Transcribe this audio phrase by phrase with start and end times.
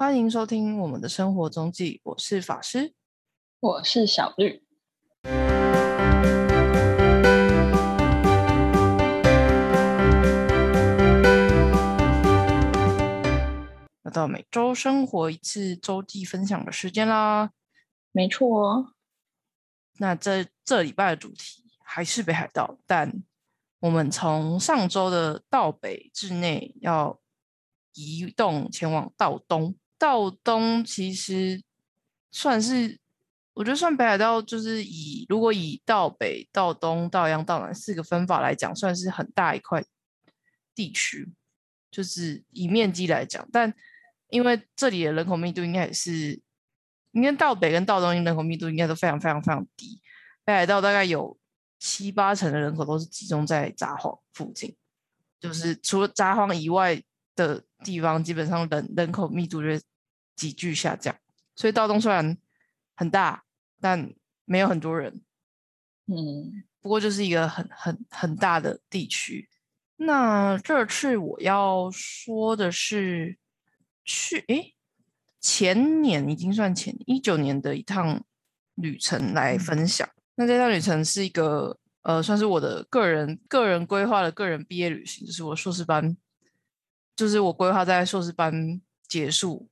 [0.00, 2.94] 欢迎收听我们的生活踪迹，我是法师，
[3.58, 4.62] 我是小绿。
[14.04, 17.50] 又到每周生活一次周记分享的时间啦。
[18.12, 18.94] 没错，
[19.94, 23.24] 那这这礼拜的主题还是北海道，但
[23.80, 27.18] 我们从上周的道北至内要
[27.94, 29.74] 移动前往道东。
[29.98, 31.62] 道东其实
[32.30, 32.98] 算是，
[33.54, 39.84] 我觉得算北海道，就是以如果以道北、道东、道央、道南四个分法来讲，算是很大一块
[40.74, 41.28] 地区，
[41.90, 43.48] 就是以面积来讲。
[43.52, 43.74] 但
[44.28, 46.40] 因为这里的人口密度应该也是，
[47.12, 50.00] 应该道北跟道东人口密度应该都非常非常非常低。
[50.44, 51.36] 北海道大概有
[51.78, 54.76] 七八成的人口都是集中在札幌附近，
[55.40, 57.02] 就是除了札幌以外
[57.46, 59.68] 的地方，基本上人人口密度就
[60.34, 61.14] 急剧下降。
[61.54, 62.36] 所以道东虽然
[62.94, 63.44] 很大，
[63.80, 64.12] 但
[64.44, 65.22] 没有很多人。
[66.06, 69.48] 嗯，不过就是一个很很很大的地区。
[69.96, 73.36] 那这次我要说的是，
[74.04, 74.74] 去诶
[75.40, 78.24] 前年已经算前一九年的一趟
[78.76, 80.08] 旅程来分享。
[80.36, 86.16] 那这趟旅程是一个呃，算是我的个人个人规划的个人毕业旅行，就是我硕士班，
[87.18, 89.68] 就是我规划在硕士班结束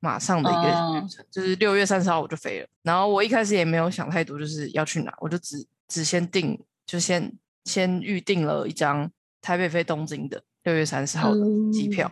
[0.00, 2.66] 马上的一个旅程，就是六月三十号我就飞了。
[2.82, 7.30] 然后我一开始也没有想太多，就是要去哪，我就只只先定，就先
[7.66, 9.10] 先预定了一张
[9.42, 12.10] 台北飞东京的六月三十号的机票。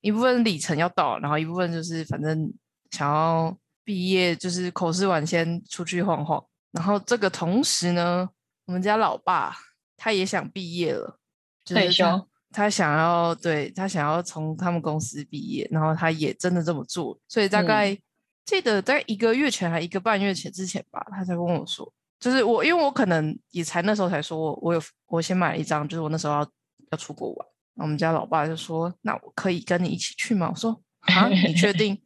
[0.00, 2.50] 一部分里程要到，然后一部分就是反正
[2.92, 3.54] 想要
[3.84, 6.42] 毕业，就是口试完先出去晃晃。
[6.70, 8.30] 然后这个同时呢，
[8.64, 9.54] 我们家老爸
[9.98, 11.18] 他也想毕业了，
[11.66, 17.18] 退休，他想要对他想要从他们公司毕业，然后他也真的这么做。
[17.28, 17.96] 所以大概
[18.44, 26.50] 记得在一个月前还一个半月前之前吧，他才跟我说，就是我因为我可能也才那时候才说我我有我先买了一张，就是我那时候要
[26.90, 27.46] 要出国玩。
[27.76, 30.78] 我们家老爸就说：“那我可以跟你一起去吗？”我说
[31.08, 31.98] ：“啊，你确 定？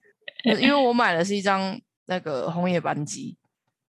[0.44, 1.76] 因为我买的是一张
[2.06, 3.36] 那个红叶班机。”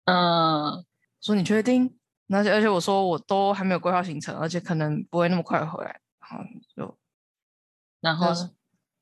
[0.05, 0.83] 嗯，
[1.21, 1.95] 说你确定？
[2.29, 5.99] 而且而且我说我都还没有规划行程，而且可能不会那么快回来。
[6.27, 6.43] 好，
[6.75, 6.97] 就
[8.01, 8.27] 然后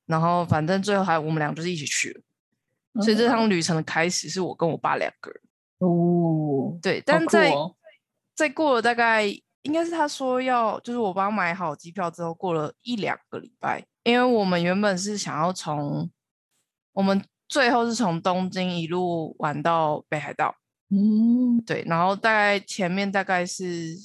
[0.05, 2.21] 然后反正最后还我们俩就是一起去了。
[3.01, 5.41] 所以这趟旅程的开始是我跟我爸两个人。
[5.79, 7.51] 哦，对，但在
[8.35, 9.25] 在过了大概
[9.63, 16.09] 应该是他说要，就是我帮买好机票之后，过了一两个礼拜，因为我们原本是想要从
[16.93, 20.55] 我们最后是从东京一路玩到北海道。
[20.89, 23.97] 嗯，对，然后大概前面大概是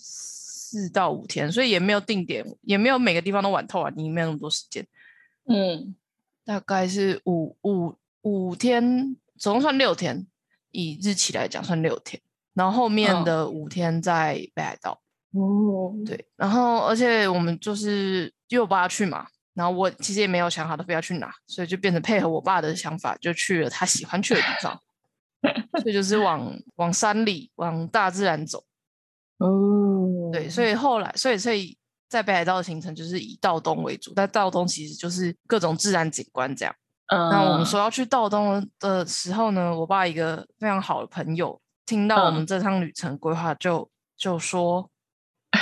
[0.70, 4.86] 四到五天，所以也没有定点，也没有每个地方都玩透啊，你没有那么多时间。
[5.48, 5.96] 嗯，
[6.44, 10.24] 大概是五五五天，总共算六天，
[10.70, 12.22] 以日期来讲算六天，
[12.54, 15.00] 然后后面的五天在北海道。
[15.32, 24.80] 哦，对，然后而且我们就是因为我爸去嘛，然后我其实也没有想好他非要去哪，所以就变成配合我爸的想法，就去了他喜欢去的地方。
[25.82, 28.62] 所以就是往往山里、往大自然走。
[29.40, 31.76] 哦，对，所以后来，所以所以
[32.08, 36.74] 在北海道的行程就是以道东为主，但道东其实就是各种自然景观这样。
[37.06, 44.88] 嗯，那我们说要去道东的时候呢，我爸一个非常好的朋友听到我们这趟旅程规划，就就说，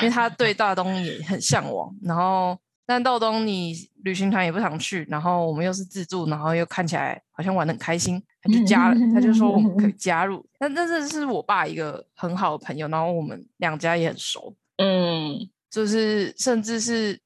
[0.02, 2.58] 因为他对大东也很向往，然后。
[2.90, 8.16] 但道东你旅行团也不常去，然后我们又是自助，然后又看起来好像玩的很开心，
[8.48, 10.44] 他就加了，他就说我们可以 加入。
[10.58, 17.20] 但但是是我爸一个很好的朋友，然后我们两家也很熟，嗯，就是甚至是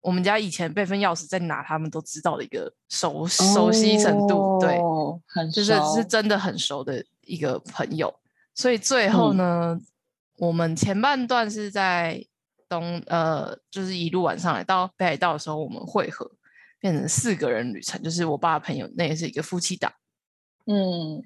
[0.00, 4.80] 我们家以前备份钥匙在哪，他们都知道的一个熟熟悉程度，对，
[5.26, 8.14] 很就是是真的很熟的一个朋友。
[8.54, 9.78] 所以最后呢，
[10.38, 12.24] 我们前半段是在。
[12.70, 16.30] 东呃，就是一路晚上来到北海道的时候，我们会合
[16.78, 19.90] 变成四个人旅程，就是我爸的朋友，那也是一个夫妻档。
[20.70, 21.22] 嗯，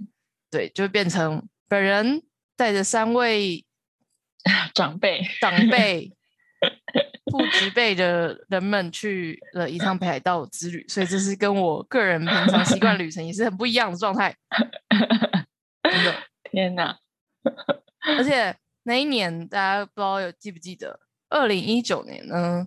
[0.50, 2.22] 对，就变成本人
[2.56, 3.64] 带着三位
[4.72, 6.12] 长辈、长辈、
[7.30, 14.36] 父职辈的人们去了一趟北海道之旅，所以这是跟我个人平常习惯旅程也是很不一样的状态。
[15.82, 16.14] 真的，
[16.50, 16.96] 天哪！
[18.16, 21.00] 而且那一年大家不知道有记不记得？
[21.28, 22.66] 二零一九年呢，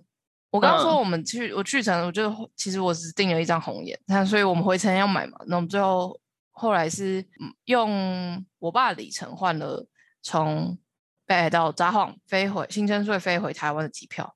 [0.50, 5.38] 我刚刚说我们去我去程，我就其实我只订了一张红眼，那所以我们回程要买嘛。
[5.46, 6.18] 那我们最后
[6.58, 7.22] 后来是
[7.66, 9.86] 用我爸里程换了
[10.22, 10.78] 从
[11.26, 14.34] 北海道札幌飞回新千岁飞回台湾的机票。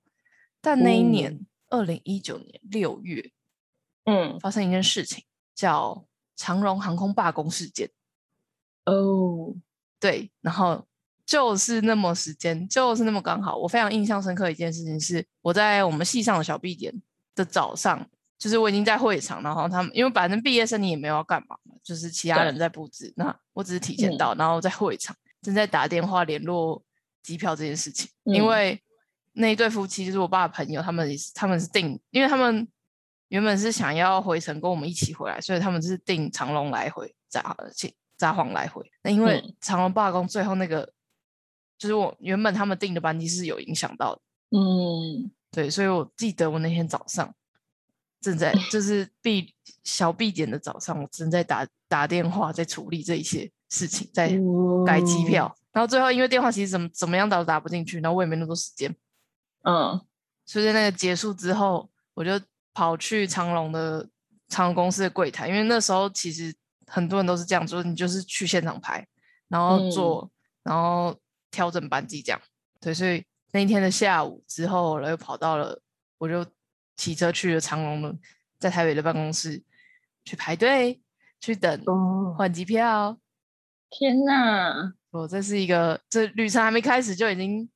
[0.61, 3.33] 但那一年二零一九年六月，
[4.05, 5.25] 嗯，发生一件事情，
[5.55, 6.05] 叫
[6.37, 7.91] 长荣航空罢工事件。
[8.85, 9.55] 哦，
[9.99, 10.87] 对，然后
[11.25, 13.57] 就是那么时间，就是那么刚好。
[13.57, 16.93] 我非常印象深刻的一件事情是，我在我们系上的小 B 点
[17.35, 18.07] 的早上，
[18.41, 24.17] 就是我已经在会场，然后他们因为反正毕业生你也没有要干嘛嘛，就是其他人在布置，那我只是提前嗯。
[24.17, 26.83] 到，然后在会场正在打电话联络
[27.23, 28.47] 机票这件事情，因嗯。
[28.47, 28.83] 为
[29.35, 32.67] 那一对夫妻就是我爸的朋友，他们也是他们是订，因为他们
[33.29, 38.83] 原本是想要回程跟我们一起回来，所以他们是订长隆来回札去札幌来回。
[39.03, 39.55] 那因为嗯。
[39.61, 40.91] 长隆罢工，最后那个
[41.79, 47.33] 就是我原本他们订的班机是有影响到的，嗯，对，所以我记得我那天早上
[48.21, 54.29] 正在就是闭小闭点的早上，我正在打打电话在处理这一些事情，在
[54.87, 58.95] 改机哦，票，然后最后因为电话其实怎么怎么样打都打不进去，然后我也没那么多时间，
[59.65, 60.01] 嗯。
[60.47, 62.33] 所以在那个结束之后，我就
[62.75, 64.09] 跑去长隆的
[64.49, 66.53] 长隆公司的柜台，因为那时候其实
[66.89, 69.07] 很多人都是这样做，你就是去现场排，
[69.47, 70.29] 然后嗯做，
[70.65, 71.17] 然后
[71.53, 72.41] 调整班机这样。
[72.81, 75.81] 对，所以那一天的下午之后，然后又跑到了，
[76.19, 76.45] 我就
[77.01, 78.15] 骑车去了长隆的
[78.59, 79.63] 在台北的办公室
[80.23, 81.01] 去排队
[81.41, 83.19] 去等哦，换机票。
[83.89, 87.71] 天哪，我这是一个这旅程还没开始就已经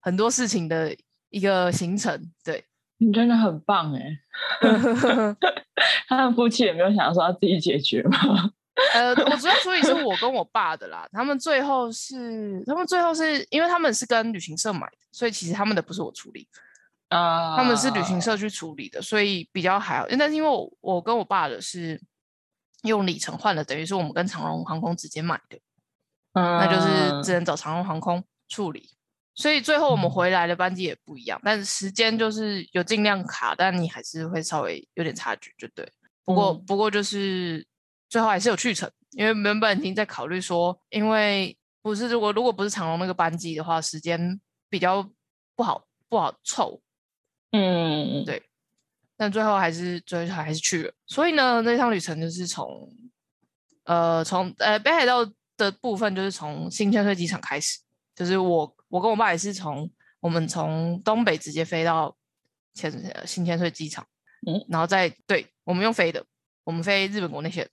[0.00, 0.96] 很多事情的
[1.30, 2.64] 一个行程，对。
[2.98, 4.18] 你真的很棒哎！
[6.08, 8.18] 他们夫妻也没有想说要自己解决吗？
[8.94, 11.08] 呃，我主要处理是我跟我爸的啦。
[11.12, 16.48] 他们最后是，他们最后是因为他们是跟旅行社买的，所以其实他们的不是我处理，
[17.14, 20.06] 啊，他们是旅行社去处理的，所以比较还好。
[20.18, 22.00] 但是因为我我跟我爸的是
[22.82, 25.58] 用里程换的，等于是我们跟长荣航空直接买的，
[26.32, 28.90] 嗯那就是只嗯能找长荣航空处理。
[29.36, 35.90] 所以最后我们嗯回来的班机也不一样，但是时间就是有尽量卡，但你还是会稍微有点差距，就对。
[36.24, 37.66] 不过、嗯不过就是
[38.08, 44.40] 最后还是有去成，因为原本已经在考虑说，因为不是如果如果不是长龙那个班机的话，时间
[44.70, 45.10] 比较
[45.56, 46.80] 不好不好凑，
[47.56, 48.42] 嗯，对
[49.16, 50.92] 但最后还是最后还是去了。
[51.06, 52.92] 所以呢，那趟旅程就是从
[53.84, 55.24] 呃从呃北海道
[55.56, 57.78] 的部分，就是从新千岁机场开始，
[58.16, 62.16] 就是我我跟我爸也是从我们从东北直接飞到
[62.74, 64.04] 千呃新千岁机场，
[64.48, 66.26] 嗯，然后再对我们用飞的，
[66.64, 67.70] 我们飞日本国内线，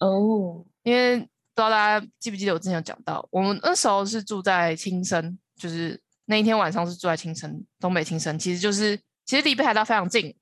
[0.00, 8.96] 哦，因为不知道大家记不记得我之前有讲到，我们那时候是住在青森，就是那一天晚上是住在青城，东北青城，其实就是
[9.26, 10.36] 其实离北海道非常近，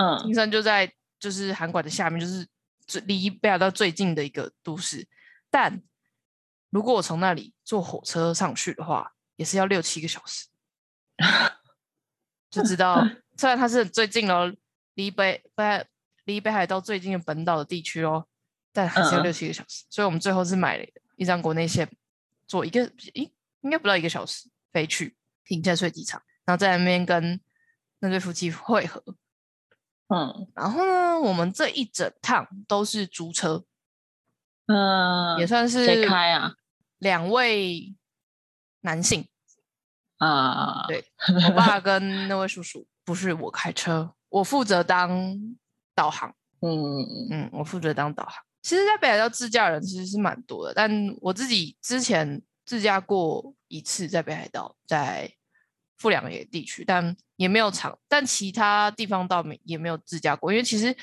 [0.00, 2.48] 嗯青森就在就是韩馆的下面，就是
[2.86, 5.06] 最离北海道最近的一个都市。
[5.50, 5.82] 但
[6.70, 10.46] 如果我从那里坐火车上去的话，也是要六七个小时，
[12.50, 13.06] 就知道
[13.36, 14.50] 虽然它是最近哦，
[14.94, 15.86] 离北北
[16.24, 18.26] 离北海道最近的本岛的地区哦，
[18.72, 19.84] 但还是要嗯六七个小时。
[19.90, 21.86] 所以我们最后是买了一张国内线，
[22.46, 27.40] 坐一个应应该不到一个小时飞去停在睡机场，然后在那边跟
[28.00, 29.02] 那对夫妻会合。
[30.08, 33.64] 嗯然后呢，我们这一整趟都是租车，
[34.66, 36.52] 嗯，也算谁是开啊？
[36.98, 37.94] 两位
[38.82, 39.26] 男性，
[40.18, 41.06] 啊，对
[41.48, 45.40] 我爸跟那位叔叔，不是我开车，我负责当
[45.94, 48.44] 导航，嗯嗯，我负责当导航。
[48.62, 50.90] 其实，在北海道自驾人其实是蛮多的，但
[51.22, 55.32] 我自己之前自驾过一次，在北海道，在
[55.96, 60.94] 富良野地区，但也没有长，但其他地方倒没也没有自驾过，因为其实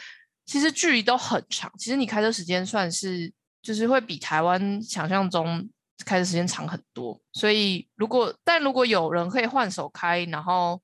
[0.45, 5.67] 其实距离都很长，其实你开车时间算是就是会比台湾想象中
[6.05, 10.79] 开车时间长很多，所以如果但如果有人可以换手开，然后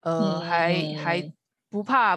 [0.00, 1.34] 呃还还嗯。
[1.70, 2.16] 不怕，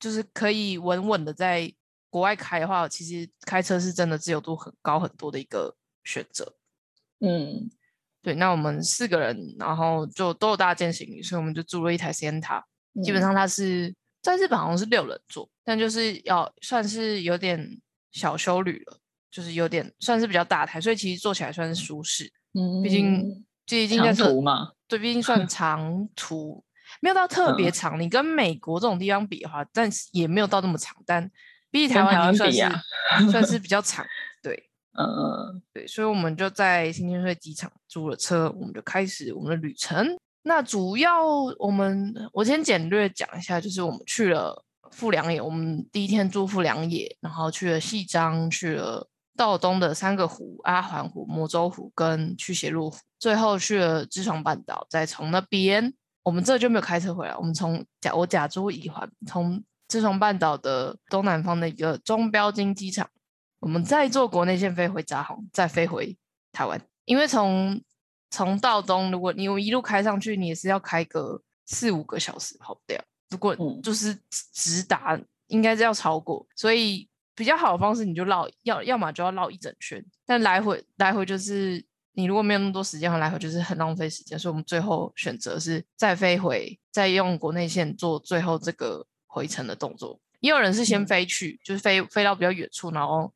[0.00, 1.72] 就是可以稳稳的在
[2.10, 6.56] 国外开的话，其实开车是真的自由度很高很多的一个选择。
[7.20, 7.70] 嗯
[8.22, 12.62] 对，那我们四个人，然后就都有大件行李，所以我们就租了一台 Sienna。
[13.04, 17.80] 基本嗯上它是在日本好像是六人座，但就是要算是有点
[18.10, 18.98] 小修旅了，
[19.30, 22.32] 就是有点算是比较大台，所以其实坐起来算是舒适。
[22.54, 26.64] 嗯，毕竟毕竟在长途嘛，对，毕竟算 长途，
[27.00, 28.00] 没有到特别嗯长。
[28.00, 31.30] 你跟美国这种地方比的话，但是也没有到那么长，但
[31.70, 32.82] 比起台湾已经算是、啊
[33.30, 34.04] 算是比较长。
[34.96, 40.16] 呃对，所以我们就在新千岁机场租了车，我们就开始我们的旅程。
[40.42, 41.24] 那主要
[41.58, 63.10] 我们我先简略讲一下，就是我们去了富良野，我们第一天住富良野，然后去了细章，去了道东的三个湖：阿环湖、魔州湖跟去斜路湖，最后去了知床半岛，再从那边我们这就没有开车回来，我们从甲我甲州乙环从自从半岛的东南方的一个中标金机场，
[63.60, 66.16] 我们再坐国内线飞回札幌，再飞回
[66.52, 66.80] 台湾。
[67.04, 67.80] 因为从
[68.30, 73.00] 从道东，如果你一路开上去，你也是要开个四五个小时跑不掉。
[73.30, 80.04] 如果就是直达，应该是要超过，所以比较好的方式你就绕，要要么就要绕一整圈。
[80.24, 84.38] 但来回来回就是你如果没有那么多时间，来回就是很浪费时间。
[84.38, 90.20] 所以我们最后选择是再飞回，再用国内线做最后这个回程的动作。
[90.40, 93.32] 也有人是先飞去，就是飞飞到比较远处，然后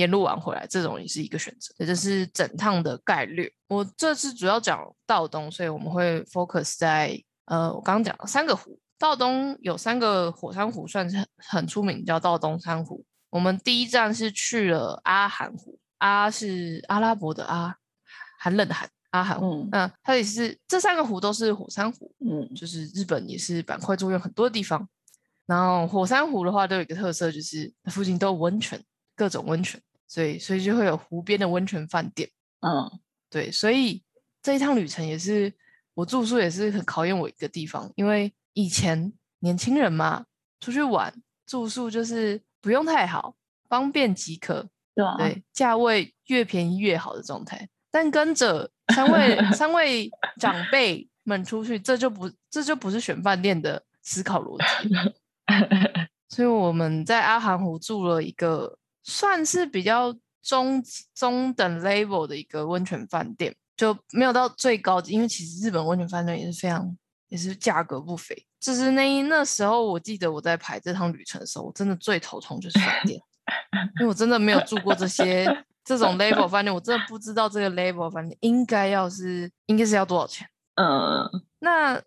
[0.00, 1.74] 沿路玩回来，这种也是一个选择。
[1.76, 3.52] 这就是整趟的概率。
[3.68, 8.78] 我这次主要讲道东，所以我们会 focus 在呃，我刚刚讲了三个湖。
[8.98, 13.04] 道东有三个火山湖，算是很很出名，叫道东珊瑚。
[13.30, 17.74] 我们第一站是去了阿寒湖，阿是阿拉伯的阿，
[18.38, 19.66] 寒冷的寒，阿寒湖。
[19.72, 24.86] 嗯，它也是这三个湖都是火山湖，嗯，就是日本也是板块作用很多的地方。
[25.46, 28.80] 然后火山湖的话，都有一个特色，就是附近都有温泉，
[29.16, 29.80] 各种温泉，
[30.10, 32.28] 所以所以就会有湖边的温泉饭店。
[32.60, 33.00] 嗯，
[33.30, 34.02] 对，所以
[34.42, 35.54] 这一趟旅程也是
[35.94, 38.32] 我住宿也是很考验我一个地方，因为。
[38.54, 40.26] 以前年轻人嘛，
[40.58, 41.14] 出去玩
[41.46, 43.36] 住宿就是不用太好，
[43.68, 44.68] 方便即可，
[45.18, 47.68] 对，价位越便宜越好的状态。
[47.92, 54.92] 但跟着三位 三位长辈们出去，这就不这就不是选饭店的思考逻辑。
[56.28, 60.82] 所以我们在阿寒湖住了一个算是比较中
[61.14, 66.96] 中等 level 的一个温泉饭店，就没有到最高级，因为其实日本温泉饭店也是非常。
[67.30, 73.20] 也是价格不菲，就是那那时候，我记得我在排这趟旅程的时候，我真的最头痛就是饭店，
[74.00, 75.46] 因为我真的没有住过这些
[75.84, 80.44] 这种 level 饭店，我真的不知道这个 level 饭店应该要是应该是要多少钱。
[80.74, 81.24] 嗯，
[81.60, 82.02] 那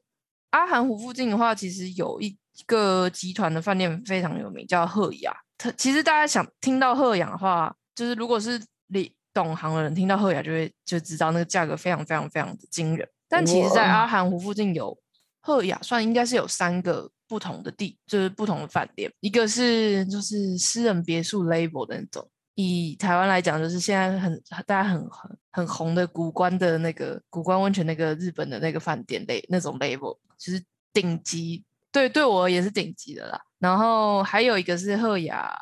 [0.49, 5.33] 阿寒湖附近的话，其实有一个集团的饭店非常有名，叫鹤雅。
[5.57, 13.07] 它其实大家想听到鹤雅的话，就是如果是你懂行的人听到鹤雅，就会就知道那个价格非常非常非常的惊人。
[13.29, 14.97] 但其实，在阿寒湖附近有。
[15.45, 19.11] 赫雅算应该是有三个不同的地，就是不同的饭店。
[19.19, 31.65] 一个是就是私人别墅 label 的那种，以台湾来讲，就是现在很大家很很很红的古关的那个古关温泉那个日本的那个饭店类那种 label，就是顶级。
[31.93, 33.39] 对，对我也是顶级的啦。
[33.59, 35.55] 然后还有一个是赫雅，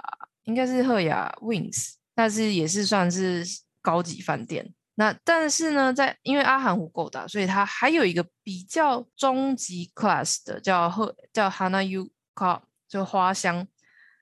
[0.45, 3.43] 应该是赫雅 Wings，但是也是算是
[3.81, 4.73] 高级饭店。
[4.95, 13.67] 那但是呢，在因为阿寒湖够大，所以它还有一个比较中级 class 的，叫鹤叫 Hana Yuka，就花香。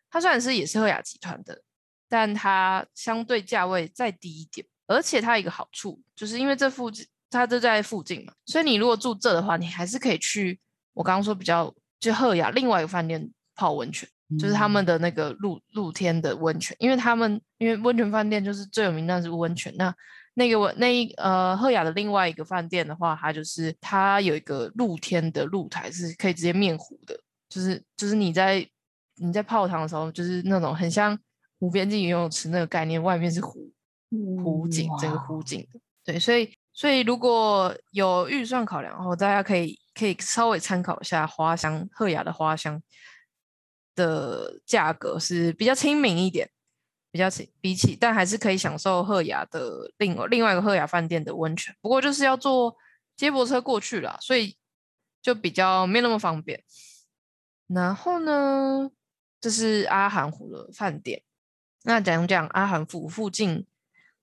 [0.09, 1.61] 它虽然是也是赫雅集团的，
[2.09, 4.65] 但它相对价位再低一点。
[4.87, 10.59] 而且它一个好处，就是因为这附近它就在附近嘛，所以你如果住这的话，你还是可以去
[10.93, 14.07] 我刚刚说比较就赫雅另外一个饭店泡温泉，
[14.39, 19.93] 就是他们的那个露露天的温泉，因为他们因为温泉饭店就是最有名的是温泉那。
[20.35, 28.65] 那个我那一呃赫雅的另外一个饭店的话，它就是它有一个露天的露台，是可以直接面湖的，就是就是你在
[29.15, 31.17] 你在泡汤的时候，就是那种很像
[31.59, 33.69] 湖边进游泳池那个概念，外面是湖
[34.41, 35.79] 湖景，整个湖景的。
[36.05, 42.81] 对，所以所以如果有预算考量的话，大家可以可以稍微参考一下花香赫雅的花香
[43.95, 46.49] 的价格是比较亲民一点。
[47.11, 52.77] 比较起比起，但还是可以享受赫雅的另另外一个赫雅饭店的温泉，不过就是要坐
[53.17, 54.55] 接驳车过去了，所以
[55.19, 56.63] 就比较没那么方便。
[57.65, 58.91] 然后呢，
[59.41, 61.23] 这是阿寒湖的饭店。
[61.81, 63.65] 那讲讲阿寒湖附近，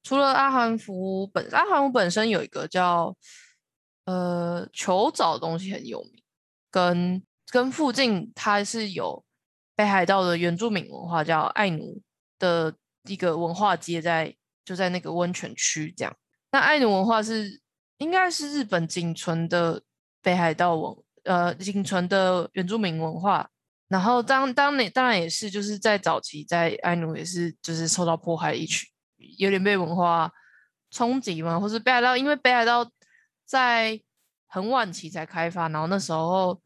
[0.04, 3.16] 除了阿寒湖本阿寒湖本身有一个叫
[4.06, 6.24] 呃球藻的东西很有名，
[6.70, 9.24] 跟跟附近它是有
[9.76, 12.02] 北海道的原住民文化叫爱奴。
[12.38, 12.74] 的
[13.08, 16.14] 一个文化街在就在那个温泉区这样，
[16.50, 17.62] 那爱奴文化是
[17.96, 19.82] 应该是日本仅存的
[20.20, 20.94] 北海道文
[21.24, 23.48] 呃仅存的原住民文化，
[23.88, 28.86] 然后当当那当然也是就是在早期在爱奴也是就是受到迫害一群，
[29.38, 30.30] 有点被文化
[30.90, 32.86] 冲击嘛，或是北海道因为北海道
[33.46, 33.98] 在
[34.46, 36.60] 很晚期才开发，然后那时候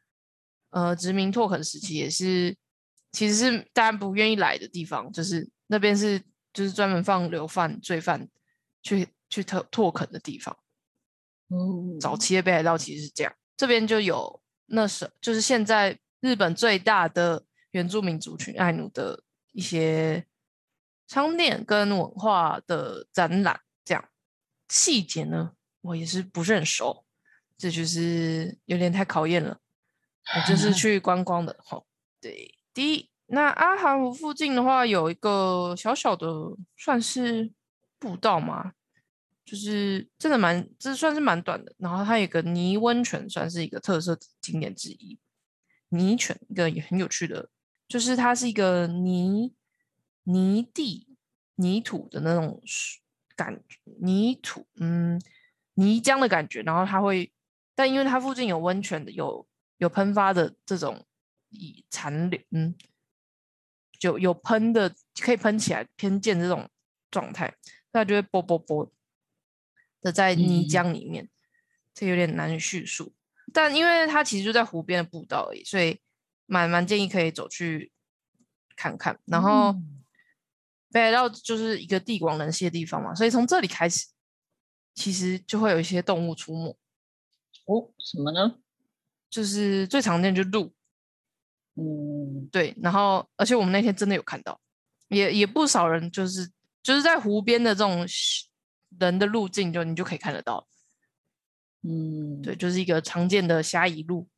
[0.71, 2.57] 呃殖民拓垦时期也是
[3.13, 5.49] 其实是大家不愿意来的地方，就是。
[5.73, 6.21] 那边是
[6.53, 8.29] 就是专门放流犯罪犯
[8.83, 10.59] 去去拓拓垦的地方。
[11.47, 19.23] 哦，早期的北海道其实是这样，这边就有那时就是现在日本最大的原住民族群爱奴的
[19.53, 20.27] 一些
[21.07, 24.09] 商店跟文化的展览，这样
[24.69, 27.05] 细节呢，我也是不是很熟，
[27.57, 29.59] 这就是有点太考验了。
[30.35, 31.83] 我就是 去观光的哈。
[32.21, 36.27] 对，第一那阿寒湖附近的话，有一个小小的
[36.77, 37.53] 算是
[37.99, 38.73] 步道嘛，
[39.45, 41.75] 就是真的蛮，这算是蛮短的。
[41.79, 45.19] 然后它有个泥温泉，算是一个特色景点之一。
[45.89, 47.49] 泥泉一个也很有趣的，
[47.89, 49.53] 就是它是一个泥
[50.23, 51.09] 泥地
[51.57, 52.63] 泥土的那种
[53.35, 55.21] 感觉，泥土嗯
[55.81, 56.63] 泥浆的感觉。
[56.63, 57.33] 然后它会，
[57.75, 59.47] 但因为它附近有温泉的，有
[59.79, 61.05] 有喷发的这种
[61.49, 62.75] 以残留，嗯。
[63.99, 66.71] 就有喷的，可以喷起来偏见这种
[67.11, 67.55] 状态，
[67.93, 68.91] 它就会啵啵啵
[70.01, 71.29] 的在泥浆里面，
[71.93, 73.13] 这有点难叙述。
[73.53, 76.01] 但因为它其实就在湖边的步道而已，所以
[76.47, 77.93] 蛮蛮建议可以走去
[78.75, 79.21] 看看。
[79.27, 79.75] 然后
[80.91, 84.07] 北海道就是一个地广人稀的地方嘛，所以从这里开始，
[84.95, 86.77] 其实就会有一些动物出没。
[87.67, 88.57] 哦，什么呢？
[89.29, 90.73] 就是最常见就鹿。
[91.77, 94.61] 嗯，对，然后而且我们那天真的有看到，
[95.09, 96.51] 也也不少人就是
[96.83, 98.05] 就是在湖边的这种
[98.99, 100.67] 人的路径，就你就可以看得到。
[101.83, 104.29] 嗯，对，就是一个常见的虾夷路。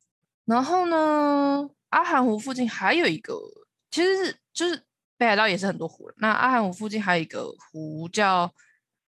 [0.45, 3.33] 然后呢，阿寒湖附近还有一个，
[3.89, 4.83] 其实是就是
[5.17, 8.53] 北海道也是很多湖那阿寒湖附近还有一个湖叫，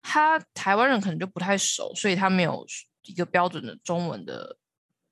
[0.08, 2.64] 他台湾人可能就不太熟，所以他没有
[3.02, 4.56] 一个标准的中文的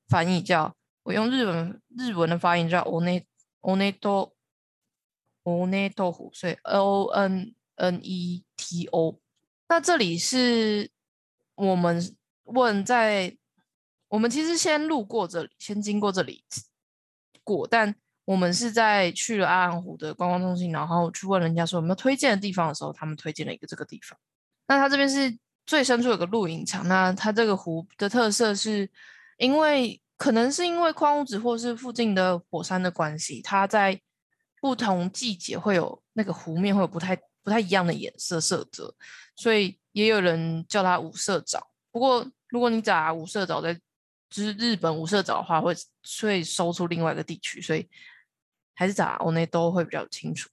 [0.08, 0.76] 翻译叫。
[1.02, 3.24] 我用日文日文的发音叫 one
[3.60, 4.32] one to
[5.42, 9.18] one to 湖，所以 o n n e t o。
[9.68, 10.88] 那这里是
[11.56, 13.36] 我们问在
[14.08, 16.44] 我们其实先路过这里，先经过这里
[17.42, 24.16] 过，但我们是在去了阿寒湖的观光中心，然后去问人家说有没有推荐的地方的时候，他们推荐了一个这个地方。
[24.74, 28.90] 那它这边是最深处有个露营场，那它这个湖的特色是
[29.38, 30.00] 因为。
[30.16, 34.00] 可能是因为矿物质或是附近的火山的关系，它在
[34.60, 38.94] 不同季节会有那个湖面会有不太不太一样的颜色色泽，
[39.34, 41.68] 所以也有人叫它五色藻。
[41.90, 43.74] 不过如果你打五色藻在
[44.30, 45.74] 就是日本五色藻的话，会
[46.22, 47.86] 会搜出另外一个地区，所以
[48.72, 50.48] 还是打我那都会比较清楚。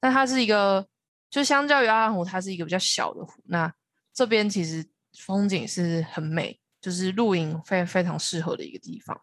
[0.00, 0.84] 但它是一个，
[1.30, 3.32] 就相较于阿寒湖，它是一个比较小的湖。
[3.44, 3.72] 那
[4.12, 4.86] 这边其实
[5.18, 6.60] 风景是很美。
[6.80, 9.20] 就是露营非非常适合的一个地方，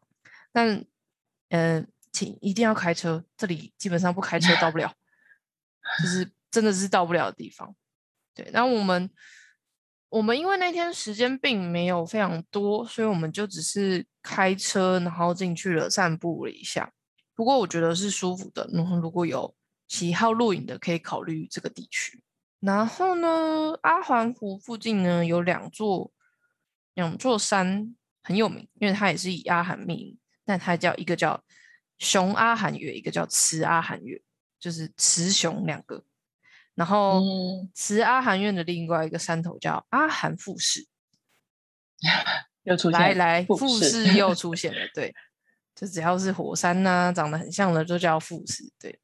[0.51, 0.85] 但
[1.47, 4.93] 嗯，请一定要开车，这里基本上不开车到不了，
[6.03, 7.73] 就是真的是到不了的地方。
[8.33, 9.09] 对，然后我们
[10.09, 16.91] 我们因为那天时间并没有非常多，所以我们就只是开车，然后进去了散步了一下。
[17.33, 19.55] 不过我觉得是舒服的，然后如果有
[19.87, 22.21] 喜好露营的，可以考虑这个地区。
[22.59, 26.11] 然后呢，阿环湖附近呢有两座。
[26.95, 27.93] 两座山
[28.23, 31.43] 很有名，因为它也是以阿寒命名，但它叫一个叫
[31.97, 34.21] 熊阿寒岳，一个叫雌阿寒岳，
[34.57, 36.05] 就是雌雄两个。
[36.73, 37.21] 然后
[37.73, 40.87] 慈阿寒岳的另外一个山头叫阿寒富士，
[42.63, 45.13] 又出现来来富士又出现了，对，
[45.75, 48.97] 就只要是火山呐，长得很像的就叫富士，对。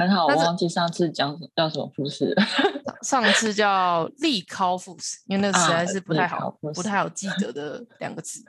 [0.00, 2.34] 很好，我忘记上次讲叫什么富士，
[3.04, 8.42] 上次叫利考复试，因为那实在是不太好，不太好记得 的两个字。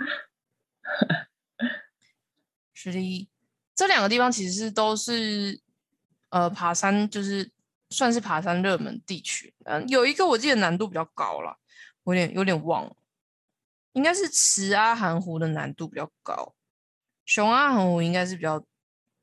[2.74, 3.30] 是的，
[3.76, 5.60] 这两个地方其实都是
[6.30, 7.52] 呃爬山，就是
[7.90, 9.54] 算是爬山热门地区。
[9.66, 11.58] 嗯，有一个我记得难度比较高了，
[12.04, 12.96] 我有点有点忘了，
[13.92, 16.56] 应该是池阿寒湖的难度比较高，
[17.26, 18.64] 熊阿寒湖应该是比较。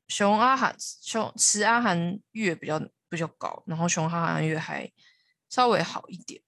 [0.09, 4.91] 熊阿寒熊雌阿寒月比较比较高，然后熊阿寒月还
[5.49, 6.41] 稍微好一点。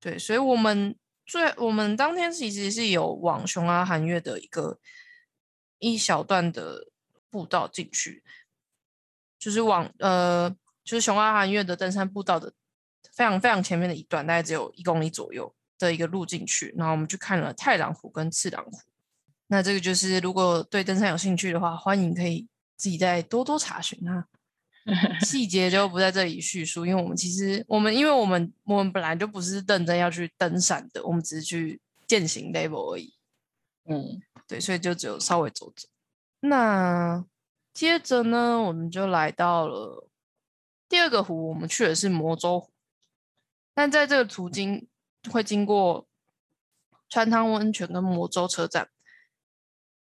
[0.00, 4.78] 对，所以我们最我们当天其实是有往熊阿寒月的一个
[5.78, 6.88] 一小段的
[7.30, 8.24] 步道进去，
[9.38, 10.50] 就是往呃
[10.82, 12.52] 就是熊阿寒月的登山步道的
[13.12, 18.78] 非常非常前面的一段，大概只有一公里左右的一个路进去，然后我们去看了太郎湖跟次郎湖。
[19.48, 22.48] 那这个就是如果对登山有兴趣的话，欢迎可以。
[22.76, 24.26] 自己再多多查询啊，
[25.24, 33.14] 细节就不在这里叙述，因为我们其实我们因为我们我们本来就不是认真要去登山的，我们只是去践行 level 而已。
[33.86, 35.88] 嗯，对，所以就只有稍微走走。
[36.40, 37.24] 那
[37.72, 40.08] 接着呢，我们就来到了
[40.88, 42.70] 第二个湖，我们去的是魔州湖。
[43.74, 44.86] 但在这个途经
[45.30, 46.06] 会经过
[47.08, 48.88] 川汤温泉跟魔州车站，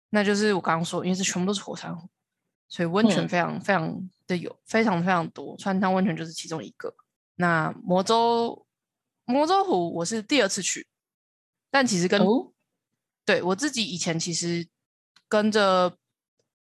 [0.10, 2.10] 那就是我刚刚说，因为这全部都是火山湖。
[2.70, 5.58] 所以温泉非常非常的有，非常非常多。
[5.58, 6.96] 川汤温泉就是其中一个。
[7.36, 8.66] 那魔州
[9.26, 10.88] 魔州湖我是第二次去，
[11.72, 12.22] 但其实跟
[13.26, 14.68] 对我自己以前其实
[15.28, 15.98] 跟着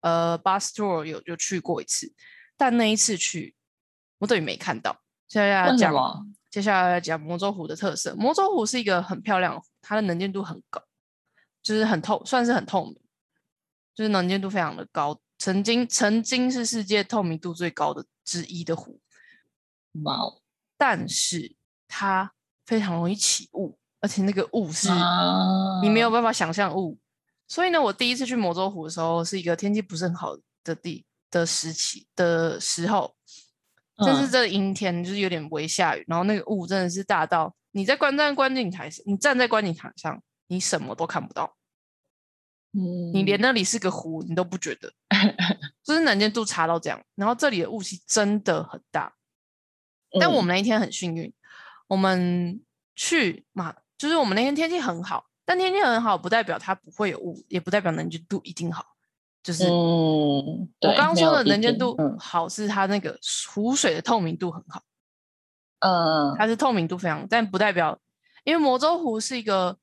[0.02, 2.14] 呃 bus tour 有有去过一次，
[2.56, 3.56] 但那一次去，
[4.20, 5.02] 我等于没看到。
[5.28, 5.94] 接下来要讲？
[6.50, 8.16] 接下来要讲魔州湖的特色。
[8.16, 10.82] 魔州湖是一个很漂亮的湖，它的能见度很高，
[11.62, 12.96] 就是很透，算是很透明，
[13.94, 15.20] 就是能见度非常的高。
[15.40, 19.00] 曾经曾经是世界透明度最高的之一的湖，
[20.04, 20.42] 哇哦，
[20.78, 21.56] 但是
[21.88, 22.34] 它
[22.66, 27.00] 非常容易起雾，而且那个雾是啊你没有办法想象雾。
[27.48, 33.16] 所以呢，我第一次去魔州湖的时候，是一个天气不是很好的地的时期的时候，
[33.98, 34.30] 就是嗯。
[34.30, 41.56] 这阴天，就是有点微下雨，然后那个雾真的是大到你在观战观景台，你站在观景台上，你什么都看不到，
[42.74, 43.12] 嗯。
[43.14, 44.94] 你连那里是个湖你都不觉得，
[45.84, 47.02] 就是能见度差到这样。
[47.16, 49.14] 然后这里的雾气真的很大，
[50.20, 50.46] 但我嗯。
[50.46, 51.34] 们那一天很幸运，
[51.88, 52.62] 我们
[52.96, 58.86] 去嘛，就是我们那天天气很好，但天气很好不代表它不会有雾，也不代表能见度一定好。
[59.42, 62.18] 就是嗯，我刚刚说的能见度嗯。
[62.20, 63.18] 好，是它那个
[63.50, 64.84] 湖水的透明度很好，
[65.80, 66.36] 嗯。
[66.38, 67.98] 它是透明度非常，但不代表，
[68.44, 69.78] 因为魔州湖是一个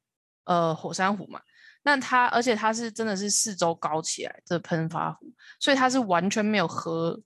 [0.44, 1.40] 呃火山湖嘛，
[1.87, 7.20] 那它而且它是真的是四周高起来的喷发湖，所以它是完全没有河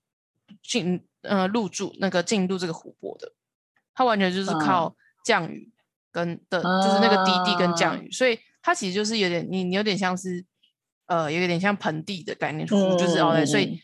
[0.62, 3.32] 进呃入住那个进入这个湖泊的，
[3.94, 4.94] 它完全就是嗯靠
[5.24, 5.72] 降雨
[6.12, 10.44] 跟的，就是那个低地跟降啊雨，所以它其实就是有点你你有点像是
[11.06, 13.80] 呃有点像盆地的概念，湖就是嗯哦对，所以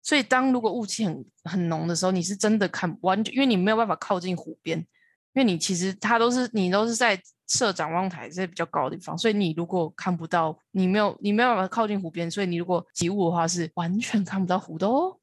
[0.00, 15.18] 所以当如果雾气很很浓的时候，你是真的看完全，因为你没有办法靠近湖边，因为你其实它都是你都是在设展望台这些比较高的地方，所以你如果看不到，你没有你没有办法靠近湖边，所以你如果起雾的话是完全看不到湖的哦。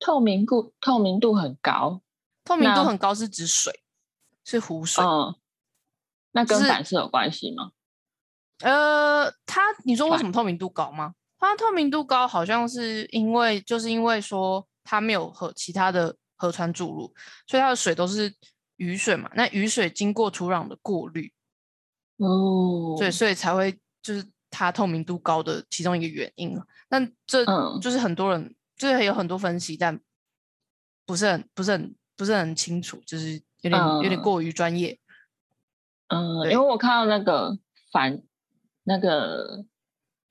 [0.00, 2.02] 透明度透明度很高，
[2.44, 3.72] 透明度很高是指水，
[4.44, 5.04] 是湖水。
[5.04, 5.34] 嗯，
[6.32, 7.70] 那跟是反射有关系吗？
[8.60, 11.14] 呃，它你说为什么透明度高吗？
[11.38, 17.12] 它透明度高好像是因为就是因为说它没有和其他的河川注入，
[17.46, 18.34] 所以它的水都是
[18.78, 19.30] 雨水嘛。
[19.34, 21.32] 那雨水经过土壤的过滤，
[22.16, 26.66] 哦，对，所以才会就是它透明度高的其中一个原因了。
[26.88, 30.00] 但这嗯就是很多人就是有很多分析，但
[31.04, 34.98] 不是很不是很不是很清楚，就是有点、有点嗯过于专业。
[36.08, 37.58] 嗯，因为我看到那个
[37.92, 38.22] 反
[38.84, 39.64] 那个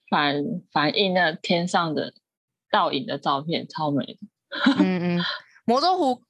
[0.09, 2.13] 反反映那天上的
[2.71, 4.19] 倒影的照片，超美的，
[4.79, 5.23] 嗯嗯，
[5.65, 6.23] 魔州湖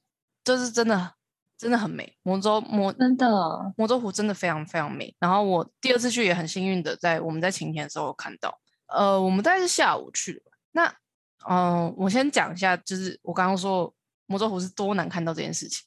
[0.43, 1.13] 就是真的
[1.57, 3.27] 真的很美，魔州魔真的。
[3.75, 5.15] 魔州湖真的非常非常美。
[5.19, 10.51] 然后我第二次去也很幸运的在我们在晴天的时候看到，呃，我们大概是下午去的吧。
[10.71, 10.85] 那
[11.49, 13.93] 嗯、呃我先讲一下，就是我刚刚说
[14.27, 15.85] 魔州湖是多难看到这件事情，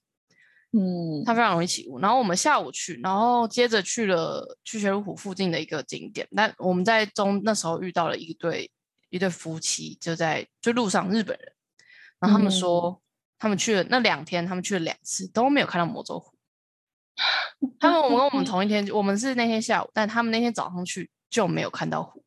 [0.73, 2.01] 嗯它非常容易起雾。
[2.01, 6.27] 然后我们下午去，然后接着去了去雪鹿湖附近的一个景点。
[6.35, 8.71] 但我们在中那时候遇到了一对
[9.11, 11.53] 一对夫妻，就在就路上日本人，
[12.19, 13.01] 然后他们说、
[13.40, 16.37] 他们去了那两天，他们去了两次都没有看到魔州湖。
[17.81, 22.22] 他们我们跟我们同一天，我们是那天下午，但他们那天早上去就没有看到湖。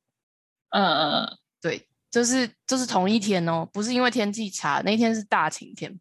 [0.70, 5.92] 嗯嗯对，就是就是同一天哦，不是因为天气差，那天是大晴天，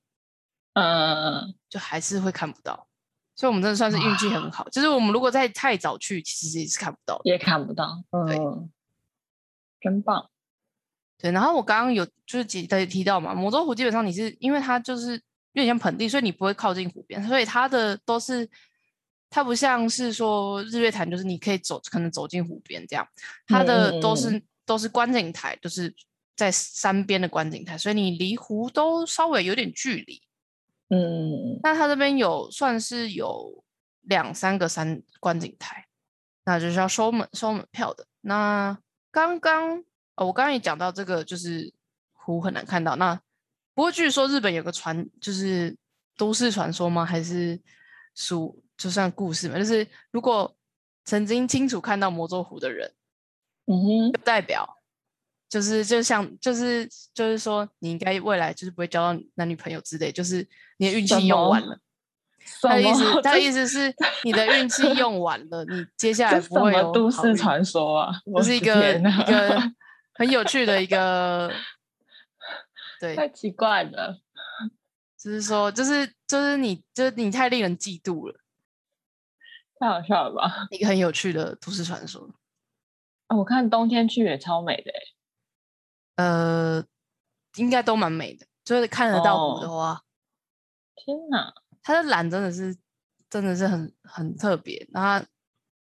[0.73, 2.89] 嗯嗯嗯，就还是会看不到。
[3.37, 7.21] 所以我们真的算是运气很好，就是我们如果在太早去，其实也是看不到。
[7.25, 8.71] 也看不到，对嗯，
[9.81, 10.31] 真棒。
[11.23, 15.13] 对，然后我刚刚有就是提提提到嘛，魔州湖基本上你是因为它就是
[15.53, 18.51] 有点像盆地，所以你不会靠近湖边，所以它的都是
[19.31, 23.07] 它不像是说日月潭，就是你可以走可能走进湖边这样，
[23.47, 25.95] 它的都是、都是观景台，就是
[26.35, 30.21] 在山边的观景台，所以你离湖都稍微有点距离。
[30.91, 33.63] 嗯那它这边有算是有
[34.03, 35.87] 两三个山观景台，
[36.45, 38.05] 那就是要收门收门票的。
[38.23, 38.77] 那
[39.11, 39.85] 刚刚
[40.17, 41.73] 哦，我刚刚也讲到这个，就是
[42.13, 42.97] 湖很难看到。
[42.97, 43.15] 那
[43.75, 45.77] 不过据说日本有个传，就是
[46.17, 47.05] 都市传说吗？
[47.05, 47.61] 还是
[48.15, 49.59] 属就算故事嘛？
[49.59, 50.55] 就是如果
[51.05, 52.93] 曾经清楚看到魔咒湖的人，
[53.67, 54.79] 嗯哼，就代表
[55.49, 60.47] 就是就像就是就是说，你应该未来就是不会交到男女朋友之类，就是
[60.77, 61.79] 你的运什气用完了。
[62.61, 63.95] 他的意思，他的意思思是
[64.25, 68.13] 你的运气用完了，你接下来不会有都市传说啊？
[68.37, 69.63] 这是一个一个
[70.15, 71.53] 很有趣的一个，
[73.01, 74.21] 对，太奇怪了。
[75.17, 78.41] 就是说，就是就是你，就是你太令人嫉妒了，
[79.79, 80.67] 太好笑了吧？
[80.71, 82.29] 一个很有趣的都市传说。
[83.29, 84.99] 啊我看冬天去也超美的欸
[86.17, 86.85] 呃，
[87.57, 90.03] 应该都蛮美的，就是看得到湖的哦话，
[90.97, 91.55] 天哪！
[91.83, 92.77] 它的蓝真的是
[93.31, 95.27] 真的是很很特别，然后它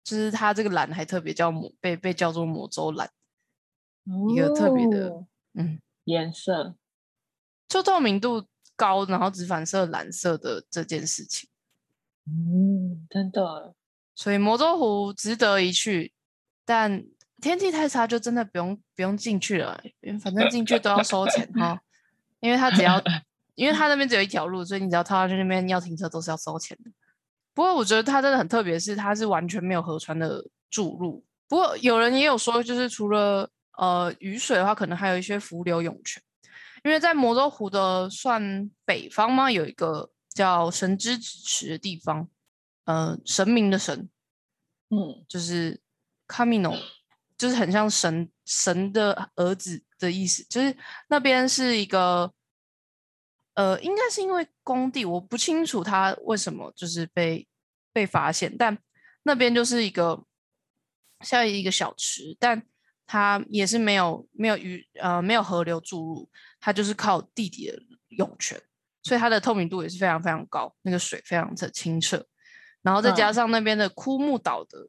[0.02, 3.10] 就是它这个蓝还特别叫魔被被叫做魔州蓝，
[4.30, 6.74] 一个特别的哦嗯，颜色，
[7.68, 11.48] 就透明度高，然后只反射蓝色的这件事情。
[12.26, 13.74] 嗯，真的，
[14.14, 16.12] 所以魔州湖值得一去，
[16.64, 17.04] 但
[17.40, 21.80] 天气太差，就真的不用不用进去了，因为反正进去都要收钱哈。
[22.40, 23.02] 因为他只要，
[23.54, 26.90] 因为他那边只有一条路，所以你只要套上去那边要停车都是要收钱的。
[27.54, 31.24] 不过我觉得它真的很特别，是它是完全没有河川的注入。
[31.48, 36.22] 不过有人也有说，就是除了呃雨水的话，可能还有一些浮流涌泉。
[36.84, 42.28] 因为在魔州湖的算北方嘛，有一个叫神之子池的地方，
[42.84, 44.10] 呃，神明的神，
[44.90, 45.80] 嗯，就是
[46.28, 46.78] Camino，
[47.38, 50.44] 就是很像神神的儿子的意思。
[50.44, 50.76] 就是
[51.08, 52.34] 那边是一个，
[53.54, 57.48] 呃，应该是因为工地，我不清楚他为什么就是被
[57.94, 58.76] 被发现，但
[59.22, 60.22] 那边就是一个
[61.20, 62.66] 像一个小池，但
[63.06, 66.28] 它也是没有没有雨呃没有河流注入。
[66.60, 68.58] 它就是靠地底的涌泉，
[69.02, 72.24] 所以它的透明度也是非常非常高，那个水非常的清澈，
[72.80, 74.88] 然后再加上那边的枯木岛的，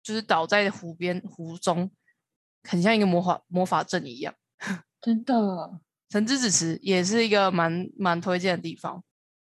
[0.00, 1.90] 就是岛在湖边湖中，
[2.62, 4.32] 很像一个魔法魔法阵一样。
[5.02, 9.02] 真的，神之子池也是一个蛮蛮推荐的地方，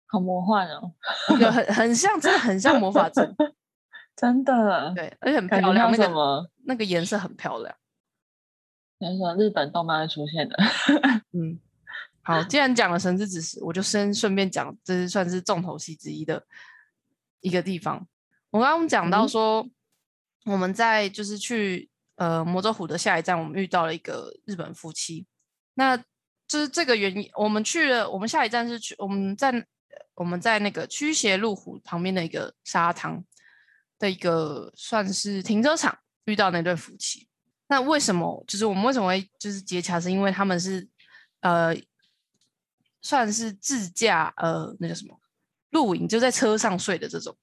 [0.07, 0.95] 好魔幻哦，
[1.41, 3.35] 有很很像，真的很像魔法阵，
[4.15, 7.75] 真的，对，而且很漂亮，那什么那个颜色很漂亮。
[9.03, 10.57] 那说日本动漫会出现的，
[11.33, 11.59] 嗯，
[12.21, 16.45] 好，既然讲了神之子时，我就先顺便讲，这是算是重头戏之一的
[17.41, 18.07] 一个地方。
[18.51, 19.67] 我刚刚讲到说，
[20.45, 25.27] 我们在就是去呃魔咒湖的下一站，我们遇到了一个日本夫妻。
[25.75, 29.67] 那就是这个原因，我们去了，我们下一站是去我们在
[30.15, 33.25] 我们在那个驱邪路虎旁边的一个沙滩
[33.99, 37.30] 的一个算是停车场遇到那对夫妻。
[37.71, 40.01] 那为什么就是我们为什么会就是接洽？
[40.01, 40.89] 是因为他们是
[41.41, 41.73] 呃
[43.01, 45.17] 算是自驾呃那个什么
[45.71, 47.37] 露营，就在车上睡的这种。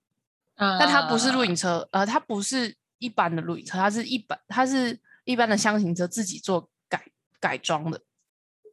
[0.57, 7.05] 嗯但它不是露营车，呃，它不是一般的露营车，它是一般它是一般的箱型车，自己做改
[7.39, 8.01] 改装的。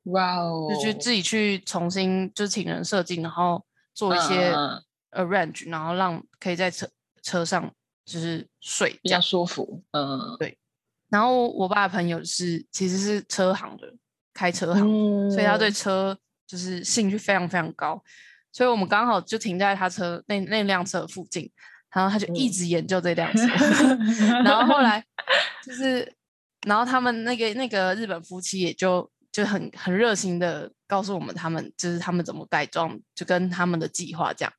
[0.05, 0.67] 哇哦！
[0.69, 3.65] 就去自己去重新就是请人设计，然后
[3.95, 4.53] 做一些
[5.13, 6.91] arrange，然后让可以在车
[7.23, 7.73] 车上
[8.05, 9.85] 就是睡比较舒服。
[9.93, 10.59] 嗯，对。
[11.15, 13.87] 然后我爸的朋友是其实是车行的，
[14.33, 18.03] 开车行，所以他对车就是兴趣非常非常高。
[18.51, 21.49] 所以我们刚好就停在他车那那辆车附近，
[21.93, 23.47] 然后他就一直研究这辆车。
[24.43, 25.05] 然后后来
[25.65, 26.13] 就是，
[26.67, 34.53] 然后他们那个那个日本夫妻也就就很很热心的告诉我们，他们就是他们怎么改装，就跟他们的计划这样。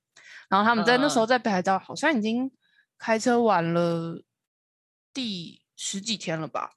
[0.48, 2.50] 然后他们在那时候在北海道好像已经
[2.98, 4.24] 开车玩了
[5.14, 5.65] 第。
[5.76, 6.72] 十几天了吧？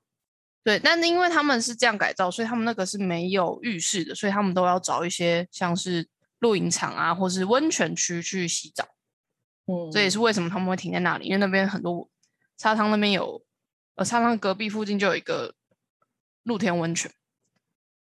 [0.65, 6.07] 对，但是因为他们是这样改造，所以他们那个是没有浴室的，所以他们都要找一些像是
[6.41, 8.85] 露营场啊，或是温泉区去洗澡。
[9.67, 12.11] 嗯，这也是为什么他们会停在那里，因为那边很多
[12.59, 13.43] 沙滩那边有，
[13.95, 15.55] 呃，沙滩隔壁附近就有一个
[16.43, 17.11] 露天温泉。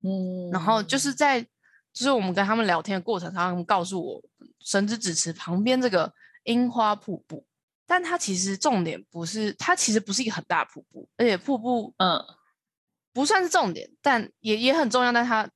[0.02, 1.48] 嗯，然后就是在就
[1.94, 4.22] 是我们跟他们聊天的过程，他们告诉我
[4.60, 6.12] 神之子池旁边这个
[6.44, 7.46] 樱花瀑布。
[7.90, 12.22] 但它其实重点不是，它其实不是一个很大瀑布，而且瀑布嗯
[13.14, 15.10] 不算是重点，但也也很重要。
[15.10, 15.48] 但它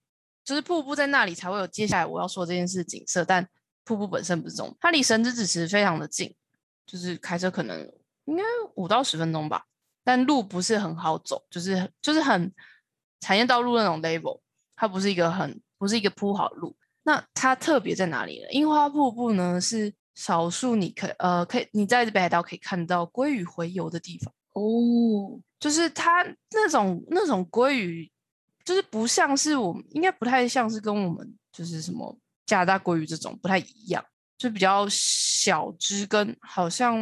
[0.42, 3.47] 就是瀑布在那里才会有接下来我要说这件事景色，但
[3.85, 4.77] 瀑布本身不是重点。
[4.81, 6.35] 它离神之子池非常的近，
[6.87, 7.79] 就是开车可能
[8.25, 8.42] 应该
[8.77, 9.66] 五到十分钟吧，
[10.03, 12.51] 但路不是很好走，就是就是很
[13.21, 14.40] 产业道路那种 level，
[14.75, 16.75] 它不是一个很不是一个铺好的路。
[17.03, 18.51] 那它特别在哪里呢？
[18.53, 19.92] 樱花瀑布呢是。
[20.14, 28.11] 少数你可呃可以你在北海道可以看到鲑鱼洄游的地方哦，就是它那种那种鲑鱼，
[28.64, 34.05] 就是不像是我们应该不太像是跟我们就是什么加拿大鲑鱼这种不太一样，
[34.37, 36.94] 就比较小只，跟好像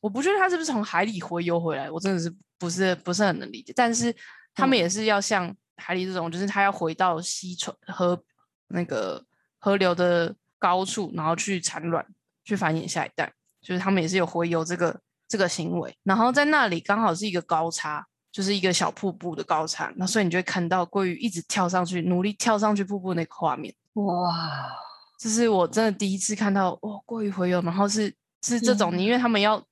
[0.00, 3.72] 我不确定它是不是从海里洄游回来，我真的是不是不是很能理解。
[3.74, 4.14] 但是
[4.54, 8.22] 他们也是要像海里这种，就是它要回到溪川河
[8.68, 9.24] 那个
[9.58, 12.06] 河流的高处，然后去产卵。
[12.44, 23.74] 去繁衍下一代，就是他们也是有洄游这个这个行为，然后在那里刚好是一个高差，就是一个小瀑布的高差，那所以你就会看到鲑鱼一直跳上去，努力跳上去瀑布那个画面。
[23.94, 24.70] 哇，
[25.18, 29.64] 这是我真的第一次看到哇，鲑鱼洄游，然后是是这种，因为他们要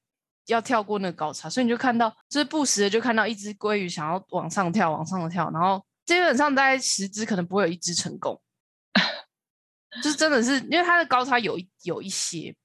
[0.46, 8.40] 要跳过那个高差，所以你就看到就是不时的就看到一只鲑鱼想要往上跳，往上跳，然后基本上大概十只可能不会有一只成功，
[10.02, 12.56] 就是真的是因为它的高差有有一些。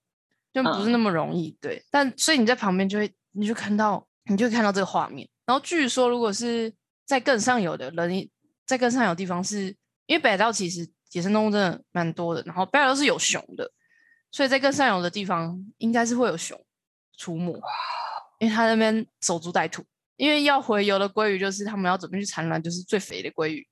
[0.63, 1.83] 就不是那么容易，对。
[1.89, 5.27] 但所以你在旁边就会，你就看到，你就看到这个画面。
[5.45, 6.73] 然后据说，如果是
[7.05, 8.29] 在更上游的人，
[8.65, 9.67] 在更上游地方，是
[10.05, 12.41] 因为北海道其实野生动物真的蛮多的。
[12.45, 13.71] 然后北海道是有熊的，
[14.31, 16.59] 所以在更上游的地方应该是会有熊
[17.17, 17.53] 出没，
[18.39, 19.83] 因为它那边守株待兔。
[20.17, 23.67] 因为要回游的鲑鱼，就是他们要准备去产卵，就是最肥的鲑鱼，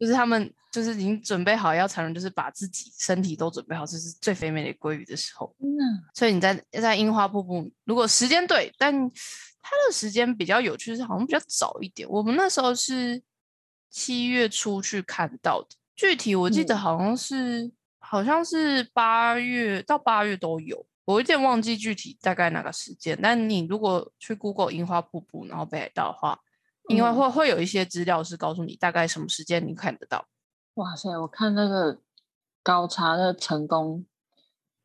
[0.00, 5.54] 就是他们就是已经准备好要产卵，就是把自己身体都准备好，这是最肥美的鲑鱼的时候。
[5.58, 5.68] 嗯，
[6.14, 8.92] 所以你在在樱花瀑布，如果时间对，但
[9.62, 12.08] 它的时间比较有趣，是好像比较早一点。
[12.08, 13.22] 我们那时候是
[13.90, 23.18] 七月初去看到的，具体我记得嗯好像是、好像是八月到八月都有，我有点忘记具体大概哪个时间。
[23.20, 26.40] 但你如果去 Google 樱花瀑布，然后北海道的话，
[26.90, 30.26] 因为嗯会会有一些资料是告诉你大概什么时间你看得到。
[30.74, 32.00] 哇塞，我看那个
[32.62, 34.04] 高差的成功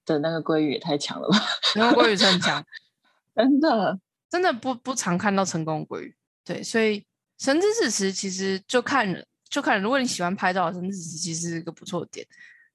[0.06, 1.38] 的那个鲑鱼也太强了吧！
[1.76, 2.63] 因为鲑鱼是很强，
[3.36, 6.15] 真的，真的不不常看到成功的鲑鱼。
[6.44, 7.06] 对，所以
[7.38, 9.82] 神之子池其实就看人，就看。
[9.82, 12.26] 如果你喜欢拍照神之子池其实是一个不错的点，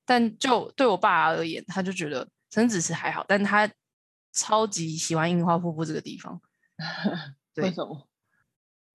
[0.05, 3.71] 但就对我爸而言，他就觉得神之子池还好，但他
[4.33, 6.41] 超级喜欢樱花瀑布这个地方，
[7.55, 8.09] 对为什么？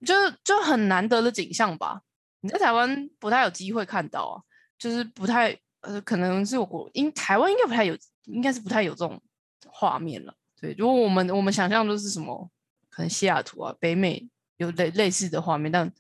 [0.06, 0.14] 就
[0.44, 2.02] 就很难得的景象吧。
[2.42, 4.36] 你在台湾不太有机会看到啊，
[4.78, 9.22] 就是不太呃，可能是我国因台湾应该不太有，应该是不太有这种
[9.68, 10.34] 画面了。
[10.62, 12.50] 对，如果我们我们想象都是什么，
[12.90, 15.92] 可能西雅图啊、北美有类类似的画面，但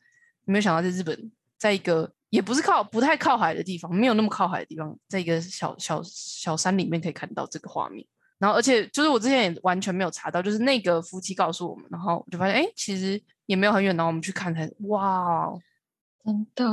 [0.45, 8.05] 没有想到在日本，在一个也不是靠不太靠海的地方，没有那么靠海的地方，在一个小小小山里面可以看到这个画面。
[8.37, 15.61] 然后，而且就是我之前也完全没有查到，就是那个夫妻告诉我们，然后我就发现，哎，其实也没有很远，然后我们去看才，哇，哦
[16.23, 16.65] 真的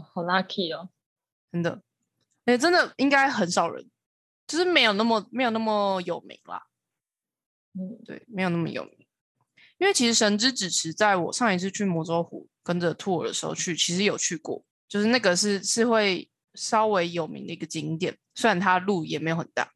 [0.00, 0.88] 好 lucky 哦！
[1.50, 1.82] 真的，
[2.44, 3.88] 哎，真的应该很少人，
[4.46, 6.66] 就是没有那么没有那么有名啦，
[7.74, 9.06] 嗯，对，没有那么有名。
[9.78, 19.72] 因为其实神之子池在我上一次去魔州湖跟着 tour 的时候去，其实有去过，就是那个是是会稍微有名的一个景点，虽然它路也没有很大，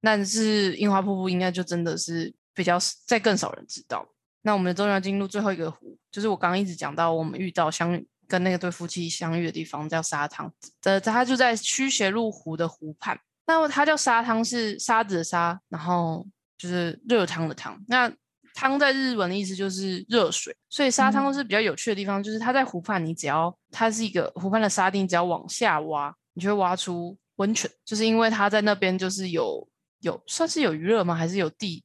[0.00, 4.08] 但是樱花瀑布应该就真的是比较在更少人知道。
[4.42, 13.18] 那我们终于要进入最后一个湖，就是我刚刚一直讲到我们遇到相跟那个对夫妻相遇的地方叫沙汤，呃，它就在驱邪入湖的湖畔。
[13.46, 16.26] 那么它叫沙汤是沙子的沙，然后
[16.58, 17.82] 就是热汤的汤。
[17.88, 18.12] 那
[18.54, 29.66] 汤在日文的意思就是热水，所以沙汤嗯是比较有趣的地方，就是它在湖畔，你只要它是一个湖畔的沙地，你只要往下挖，你就会挖出温泉，就是因为它在那边就是有
[30.00, 31.14] 有算是有余热吗？
[31.14, 31.82] 还是有地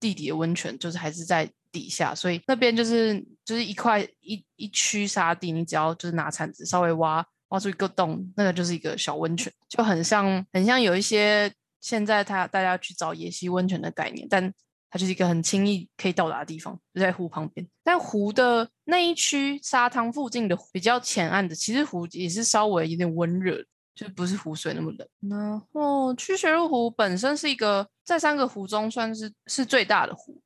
[0.00, 14.52] 地底的温泉，就是还是在底下，所以那边就是就是一块一一区沙地，你只要就是拿铲子稍微挖挖出一个洞，那个就是一个小温泉，就很像很像有一些现在他大家去找野溪温泉的概念，但
[14.90, 17.66] 它就是一个很轻易可以到达的地方，就在湖旁边。
[17.82, 23.60] 但湖的那一区沙滩附近的比较浅暗的，其实湖也是稍微有点温热，
[23.92, 25.08] 就不是湖水那么冷。
[25.28, 30.40] 然后曲水入湖本身是一个在三个湖中算是是最大的湖，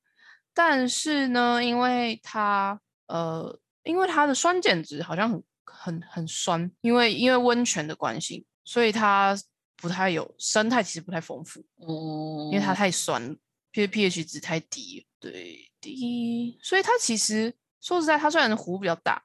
[0.59, 9.39] 但是呢，因为它呃，因为它的酸碱值好像很很很酸，因为因为温泉的关系，所以它
[9.77, 11.61] 不太有生态，其实不太丰富。
[11.77, 13.37] 嗯，因为它太酸
[13.71, 19.23] ，P pH 值太低，对低，所以它其实说实在，它虽然湖比较大，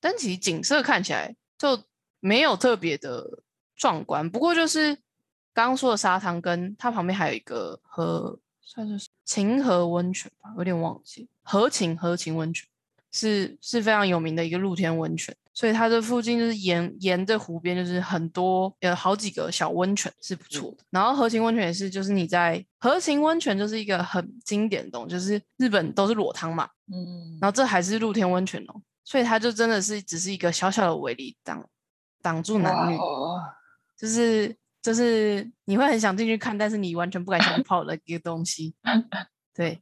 [0.00, 1.82] 但其实景色看起来就
[2.20, 3.42] 没有特别的
[3.74, 4.28] 壮观。
[4.28, 4.94] 不过就是
[5.54, 12.68] 刚刚说的沙滩，跟它旁边还有一个河，算是晴河温泉吧，有点忘记，河晴河晴温泉
[13.10, 15.34] 是是非常有名的一个露天温泉。
[15.56, 20.78] 所以它这附近就是沿沿着湖边，就是很多有好几个小温泉是不错的。
[20.90, 31.64] 然后河晴温泉也是，就是你在河晴温泉就是一个很经典的东西，就是日本都是裸汤嘛，嗯，然后这还是露天温泉哦，所以它就真的是只是一个小小的围篱挡
[32.20, 32.98] 挡住男女，
[33.96, 38.74] 就是就是你会很想进去看，但是你完全不敢下去泡的一个东西。
[39.56, 39.80] 对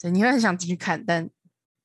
[0.00, 1.28] 对，你会很想进去看，但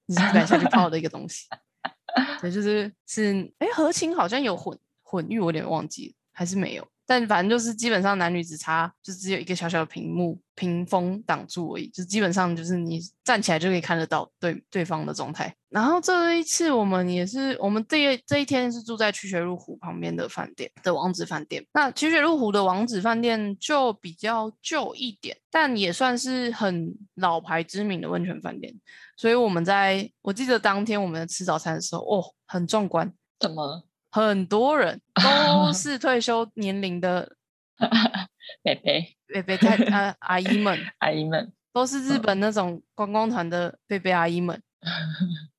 [0.06, 1.50] 你是不敢下去泡的一个东西。
[2.40, 6.88] 对，就是是，哎，和亲好像有混混浴，我有点忘记，还是没有。
[7.06, 15.54] 但反正就是基本上男女只差，就只有一个小小的屏幕屏风挡住而已，就基本上就是你站起来就可以看得到对对方的状态。
[15.70, 21.66] 然后这一次我们也是，我们这这一天是住在曲学入湖旁边的饭店的王子饭店。
[21.74, 28.74] 那曲学入湖的王子饭店就比较旧一点，但也算是很老牌知名的温泉饭店。
[29.18, 33.84] 所以我们在我记得当天我们吃早餐的时候，哦，很壮观，怎么？
[34.14, 37.36] 很多人 都是退休年龄的
[38.62, 44.62] 贝贝贝贝太呃 阿姨们，阿姨们，都是日本那种观光团的贝贝阿姨们，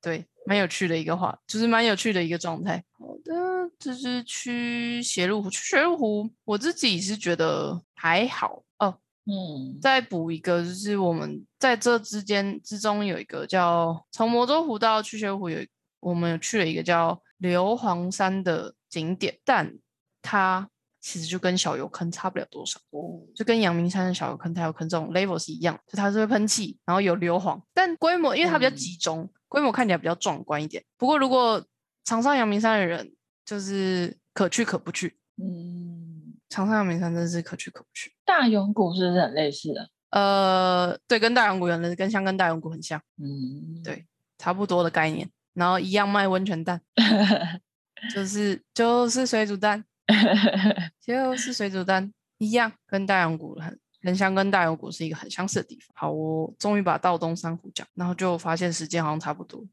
[0.01, 2.85] 对，蛮有趣的一个话，就是蛮有趣的一个状态。
[2.93, 3.33] 好的
[3.77, 9.01] 就是去斜路湖，去斜路湖，我自己是觉得还好哦。
[9.27, 19.77] 嗯，再补一个，就是我们在这之间之中有一个叫从魔州湖到去斜路湖有一我们有去了一个叫硫磺山的景点，但
[20.23, 20.69] 它
[21.01, 22.81] 其实就跟小油坑差不了多少，
[23.35, 30.83] 就跟阳明山的小油坑、太油坑这种 level 是一样，就它是会喷气，然后有硫磺，但规模因为它比较嗯集中，规模看起来比较壮观一点。
[30.97, 31.63] 不过如果
[32.05, 33.15] 长沙阳明山的人，
[33.45, 35.19] 就是可去可不去。
[35.37, 38.15] 嗯，常上阳明山真的是可去可不去。
[38.25, 39.91] 大永谷是不是很类似的？
[40.11, 44.07] 呃，对，跟大永谷原来跟香跟大永谷很像，嗯，对
[44.39, 45.29] 差不多的概念。
[45.55, 46.81] 然后一样卖温泉蛋，
[48.13, 49.85] 就是 就是水煮蛋，
[51.01, 55.89] 就是水煮蛋一样，跟大洋谷很人香跟大永谷是一个很相似的地方。
[55.95, 59.65] 好，我终于把道东珊瑚讲，然后就发现时间好像差不多。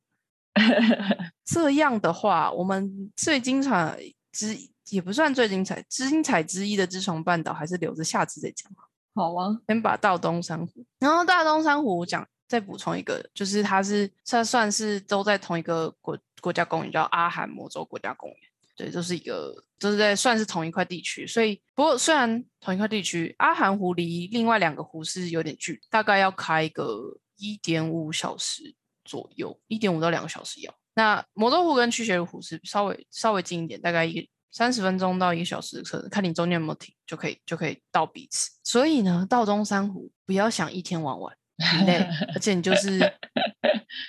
[1.43, 3.97] 这样的话，我们最精彩
[4.31, 4.57] 之
[4.89, 8.71] 也不算最精彩，精彩之一的知床半岛还是留着下次再讲。
[9.13, 18.39] 好啊，先把道东珊瑚，然后大东珊瑚讲，再补充一个，就是它是它算是都在同一个国国家公园，叫阿寒魔州国家公园。
[18.75, 21.25] 对，都是一个，都是在算是同一块地区。
[21.25, 28.75] 所以，不过虽然同一块地区，阿寒湖离另外两个湖是有点距离，大概要开个一点五小时
[29.05, 30.73] 左右，一点五到两个小时要。
[30.95, 38.49] 那魔州湖跟驱雪湖是稍微稍微近一点，大概一个三十分钟到一个小时的车，看你中间有没有停，就可以就可以到彼此。
[38.63, 42.99] 所以呢，到中山湖不要想一天玩完，很累，而且你就 是，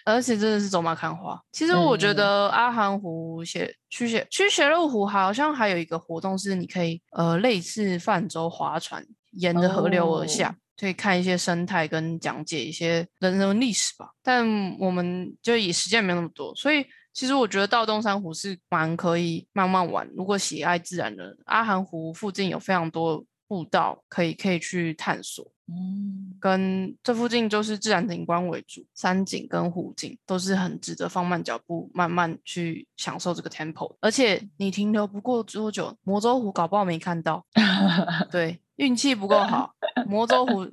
[0.05, 1.40] 而且真的是走马看花。
[1.53, 10.48] 其实我觉嗯得阿寒湖写去雪去雪鹿湖好像还有一个活动是你可以呃类似泛舟划船，沿着河流而下。
[10.48, 14.44] 哦可以看一些生态跟讲解一些人文历史吧，但
[14.80, 20.09] 我们就以时间没有那么多，所以其实我觉得到东山湖是蛮可以慢慢玩。
[20.16, 25.46] 如果喜爱自然的人，阿寒湖附近有非常多步道可以可以去探索。
[25.68, 33.94] 嗯，跟这附近就是自然景观为主，山景跟湖景都是很值得放慢脚步，慢慢去享受这个 tempo。
[34.00, 37.44] 而且你停留不过多久，魔州湖搞不好没看到，
[38.32, 39.74] 对，运气不够好，
[40.07, 40.66] 魔州湖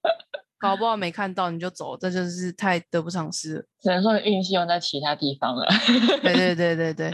[0.58, 3.64] 搞不好没看到你就走，这就是太得不偿失了。
[3.80, 5.66] 只能说你运气用在其他地方了。
[6.22, 7.12] 对对对对对，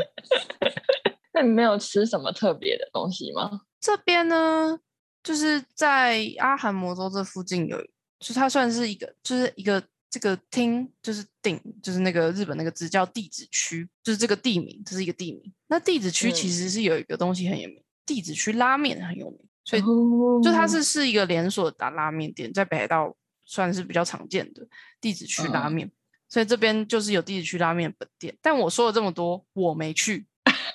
[1.34, 3.62] 那你没有吃什么特别的东西吗？
[3.80, 4.80] 这边呢，
[5.28, 7.78] 就是在阿寒魔州这附近有，
[8.18, 15.52] 就是它算是一个，就是一个这个厅，就是町，就是那个日本那个字叫地址区，就是这个地名，这是一个地名。
[15.66, 23.14] 那地址区其嗯实是有一个东西很有名，地址区拉面很有名，所以哦就它是是一个连锁的打拉面店，在北海道
[23.44, 24.66] 算是比较常见的
[24.98, 25.92] 地址区拉嗯面。
[26.30, 30.26] 所以这边就是有地址区拉面本店，但我说了这么多，我没去，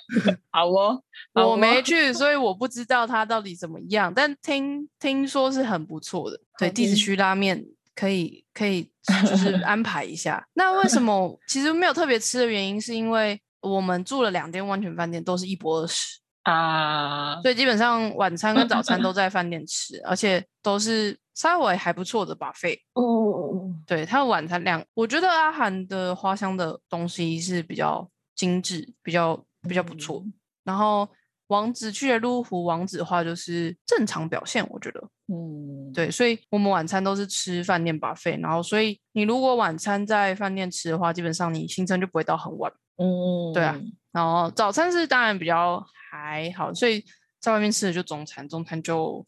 [0.50, 1.02] 好哦，
[1.34, 4.12] 好我没哦去，所以我不知道它到底怎么样。
[4.14, 8.90] 但听听说是很不错的，对，地址区拉面可以可以
[9.28, 10.46] 就是 安排一下。
[10.54, 22.78] 那为什么其实没有特别吃的原因，是因为我们住了两间温泉饭店，都是一波二十，啊，所以基本上晚餐跟早餐都在饭店吃，而且都是稍微还不错的 buffet。
[22.92, 30.22] 哦，对，它的晚餐量，我觉得阿涵的花香的东西是比较精致，比较比较不错。
[30.24, 30.32] 嗯
[30.64, 31.06] 然后
[31.48, 42.72] 王子去的路湖王子的话就是正常表现，我觉得嗯，对，所以我们晚餐都是吃饭店 buffet，然后所以你如果晚餐在饭店吃的话，基本上你行程就不会到很晚。
[42.96, 43.78] 嗯，对啊，
[44.10, 47.04] 然后早餐是当然比较还好，所以
[47.38, 49.22] 在外面吃的就中餐，中餐就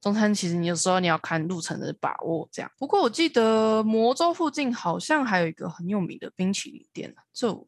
[0.00, 2.70] 中餐其实你有时候你要看路程的把握这样。
[2.78, 7.66] 不过我记得魔州附近好像还有一个很有名的冰淇淋店啊，这哦，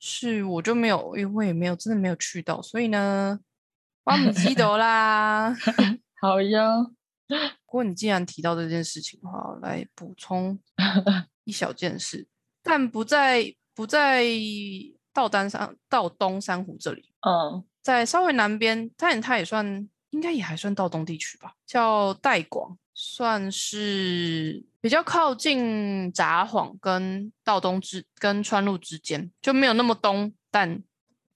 [0.00, 3.38] 是我就没有，因为我也没有真的没有去到，所以呢，
[4.04, 5.54] 我唔记得啦。
[6.20, 6.82] 好呀，
[7.28, 10.58] 不过你既然提到这件事情的话，我来补充
[11.44, 12.26] 一小件事，
[12.62, 14.24] 但不在不在
[15.12, 30.82] 道丹山道东珊瑚这里，嗯，在稍微南边，但它也算应该也还算道东地区吧，叫代广，算是比较靠近札幌跟道东之跟川路之间，就没有那么东，但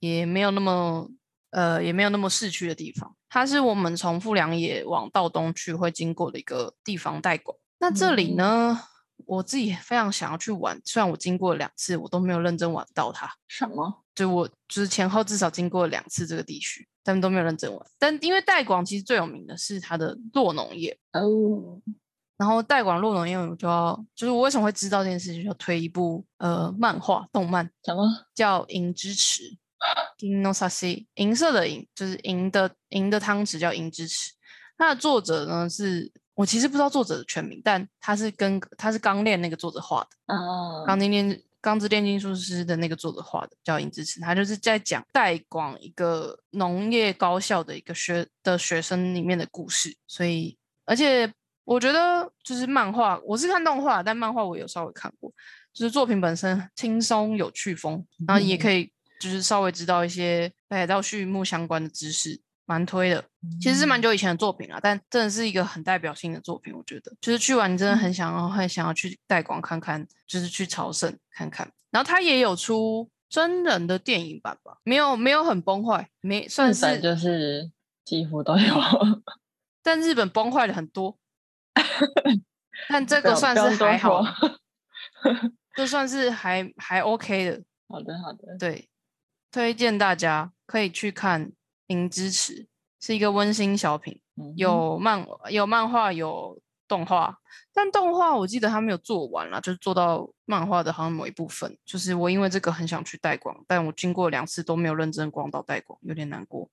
[0.00, 1.10] 也没有那么
[1.50, 3.14] 呃也没有那么市区的地方。
[3.28, 7.58] 它是我们从富良野往道东去会经过的一个地方代广。
[7.78, 8.80] 那这里呢，
[9.26, 13.28] 我自己非常想要去玩，虽然我经过了两次，我都没有认真玩到它。
[13.48, 14.04] 什么？
[14.14, 17.86] 就我就是前后至少经过了两次这个地区，但都没有认真玩。
[17.98, 21.80] 但因为代广其实最有名的是它的洛农业，哦，
[22.36, 28.04] 然后代广洛农业我就要就是我为什么会知道这件事情，就要推一部呃漫画动漫什么？
[28.34, 29.56] 叫《银之匙
[30.42, 34.30] 》，（Inosasi） 银色的银就是银的银的汤匙叫银之匙。
[34.76, 44.20] 它的作者呢是我其实不知道作者的全名，但他是跟他是钢炼那个作者画的，啊，钢炼钢之炼金术师的那个作者画的，叫银之匙。
[44.20, 51.32] 他就是在讲代广一个农业高校的一个学的学生里面的故事，所以而且
[51.64, 55.32] 我觉得就是漫画，我是看动画，但漫画我有稍微看过，
[55.72, 63.24] 就是作品本身轻松有趣风，然后也可以就是稍微知道一些北海道畜牧相关的知识，蛮推的。
[63.60, 71.70] 其实是蛮久以前的作品了，但真的是一个很代表性的作品，我觉得就是去完你真的很想要很想要去代广看看，就是去朝圣看看。
[71.90, 77.70] 然后他也有出真人的电影版吧，没有没有很崩坏，没算是，就是
[78.04, 78.74] 几乎都有，
[79.82, 81.16] 但日本崩坏的很多。
[82.88, 84.50] 但这个算是还好说，
[85.74, 87.62] 这算是还还 OK 的。
[87.88, 88.88] 好的好的，对，
[89.52, 91.46] 推荐大家可以去看
[91.88, 92.50] 《银之匙》，
[92.98, 97.38] 是一个温馨小品，嗯有漫有漫画有动画，
[97.72, 101.78] 但动画我记得他没有做完了，就是做到漫画的好像某一部分。
[101.84, 106.68] 就是我因为这个很想去代广，但我经过两次都没有认真逛到代广，有点难过。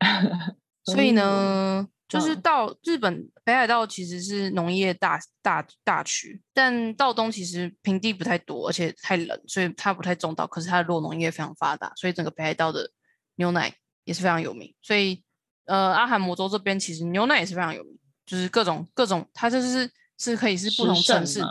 [0.84, 10.46] 所以呢，就是嗯到日本北海道其实是农业大大大区，但道东其实平地不太多，而且太冷，所以它不太种稻。
[10.46, 12.90] 可是它的落农业非常发达，所以整个北海道的
[13.34, 14.72] 牛奶也是非常有名。
[14.80, 15.22] 所以
[15.64, 21.42] 呃，阿寒摩州这边其实牛奶也是非常有名，就是各种各种，它就是是可以是不同城市。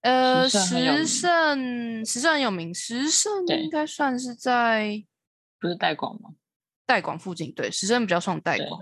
[0.00, 5.04] 呃，石胜石胜很有名，石胜应该算是在
[5.60, 6.30] 不是代广吗？
[6.86, 8.80] 代广附近，对，石胜比较算代广。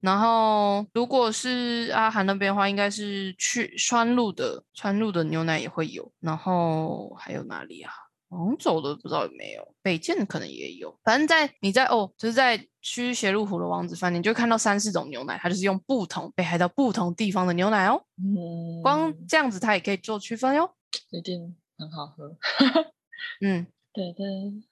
[0.00, 6.10] 然后如果是阿韩那边的话，应该是去川路的川路的牛奶也会有。
[6.20, 7.92] 然后还有哪里啊？
[8.28, 10.96] 黄走的不知道有没有，北建的可能也有。
[11.02, 18.00] 反正在你在哦，就是在区斜路湖的王子饭店，就看到三四种牛奶，它就是用不同北海道不同地方的牛奶哦。
[18.18, 20.70] 嗯，光这样子它也可以做区分哟。
[21.10, 22.36] 一定很好喝。
[23.42, 24.26] 嗯，对对，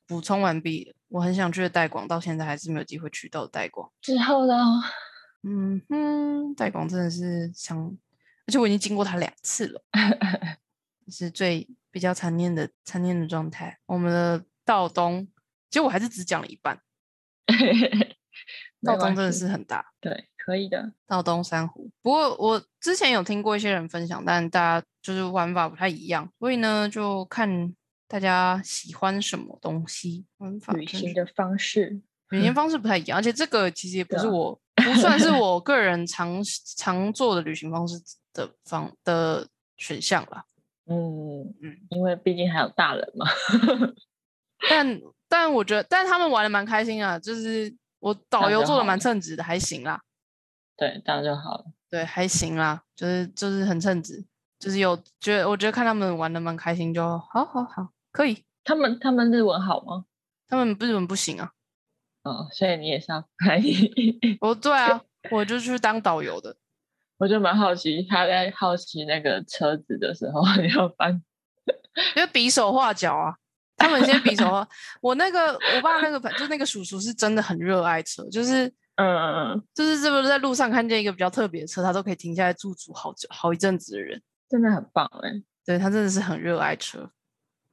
[0.06, 0.94] 补充完毕。
[1.08, 3.90] 我很想去的代广，到现在还是没有机会去到代广。
[4.00, 4.54] 之后呢？
[5.48, 7.78] 嗯哼，代广真的是想，
[8.46, 9.82] 而且我已经经过他两次了，
[11.08, 13.78] 是最比较残念的残念的状态。
[13.86, 15.26] 我们的道东，
[15.70, 16.78] 其实我还是只讲了一半，
[18.80, 20.92] 没道东真的是很大，对，可以的。
[21.06, 21.90] 道东珊瑚。
[22.02, 27.74] 不过我之前有听过一些人分享，但大家就是玩法不太一样，所以呢，就看
[28.06, 34.60] 大家喜欢什么东西，玩法旅行的方式，旅行 方式不太一样，而且这个其实也不是我，
[34.92, 36.42] 不算是我个人常
[36.76, 38.00] 常做的旅行方式
[38.32, 40.44] 的方的选项啦。
[40.86, 43.26] 嗯嗯嗯，因为毕竟还有大人嘛。
[44.68, 50.00] 但但我觉得，但他们玩的蛮开心啊，就是我导游做的蛮称职的，还行啦。
[50.76, 51.64] 对，这样就好了。
[51.90, 54.24] 对，还行啦，就是就是很称职，
[54.58, 58.44] 就是有觉得我觉得看他们玩的蛮开心，就好好好，可以。
[58.64, 60.04] 他们他们日文好吗？
[60.48, 61.52] 他们日文不行啊，
[62.28, 63.90] 嗯，所以你也是要翻译。
[64.40, 65.00] 我 对啊，
[65.30, 66.56] 我就去当导游的。
[67.16, 71.22] 我就蛮好奇，他在好奇那个车子的时候， 你要翻。
[72.14, 73.34] 因为比手画脚啊，
[73.76, 74.68] 他们先比手画。
[75.00, 78.66] 我那个我爸那个朋就那个叔叔是真的很热爱车，就是
[78.96, 84.22] 嗯嗯嗯，就是这个在路上看见一个比较特别的车，他都可以停下来驻足好久好一阵子的人。
[84.48, 85.42] 真的很棒哎。
[85.64, 87.10] 对他真的是很热爱车。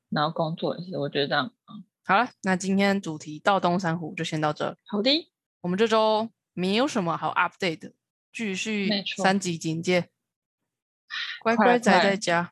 [0.10, 4.78] 然后工作也是，我觉得这样嗯好了，那今天主题到东山湖就先到这儿。
[4.86, 5.10] 好的。
[5.62, 7.94] 我们这周没有什么好 update 的，
[8.32, 8.88] 继续
[9.18, 10.10] 三级警戒，
[11.42, 12.52] 乖乖宅在家。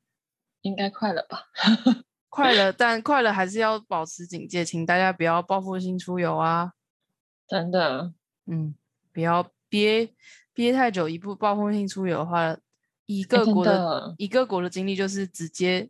[0.62, 1.50] 应该快了吧？
[2.30, 6.72] 快了，但快了还是要保持警戒，请大家不要报复性出游啊。
[7.48, 8.12] 真的，
[8.48, 8.74] 嗯，
[9.14, 10.16] 不要憋
[10.52, 12.58] 憋太久，一不报复性出游的话，
[13.06, 15.88] 以各哎真国的,、的以各国的经历，就是直接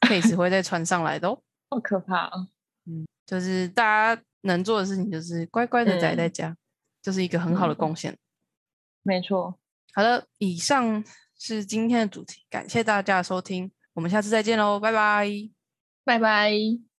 [0.02, 1.42] case 会再传上来的哦。
[1.70, 2.48] 好可怕啊！
[3.28, 3.84] 就是大
[4.16, 6.56] 家能做的事情，就是乖乖的宅在嗯家，
[7.02, 8.16] 就是一个很好的嗯贡献。
[9.02, 9.58] 没错，
[9.92, 11.04] 好的，以上
[11.38, 15.28] 是今天的主题，感谢大家的收听，我们下次再见喽，拜拜。
[16.04, 16.50] 拜拜。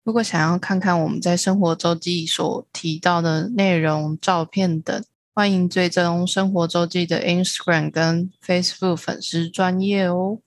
[0.04, 5.04] 如果想要看看我们在生活周记所提到的内容、照片等，
[5.34, 10.40] 欢迎追踪生活周记的 Instagram 跟 Facebook 粉丝专业哦。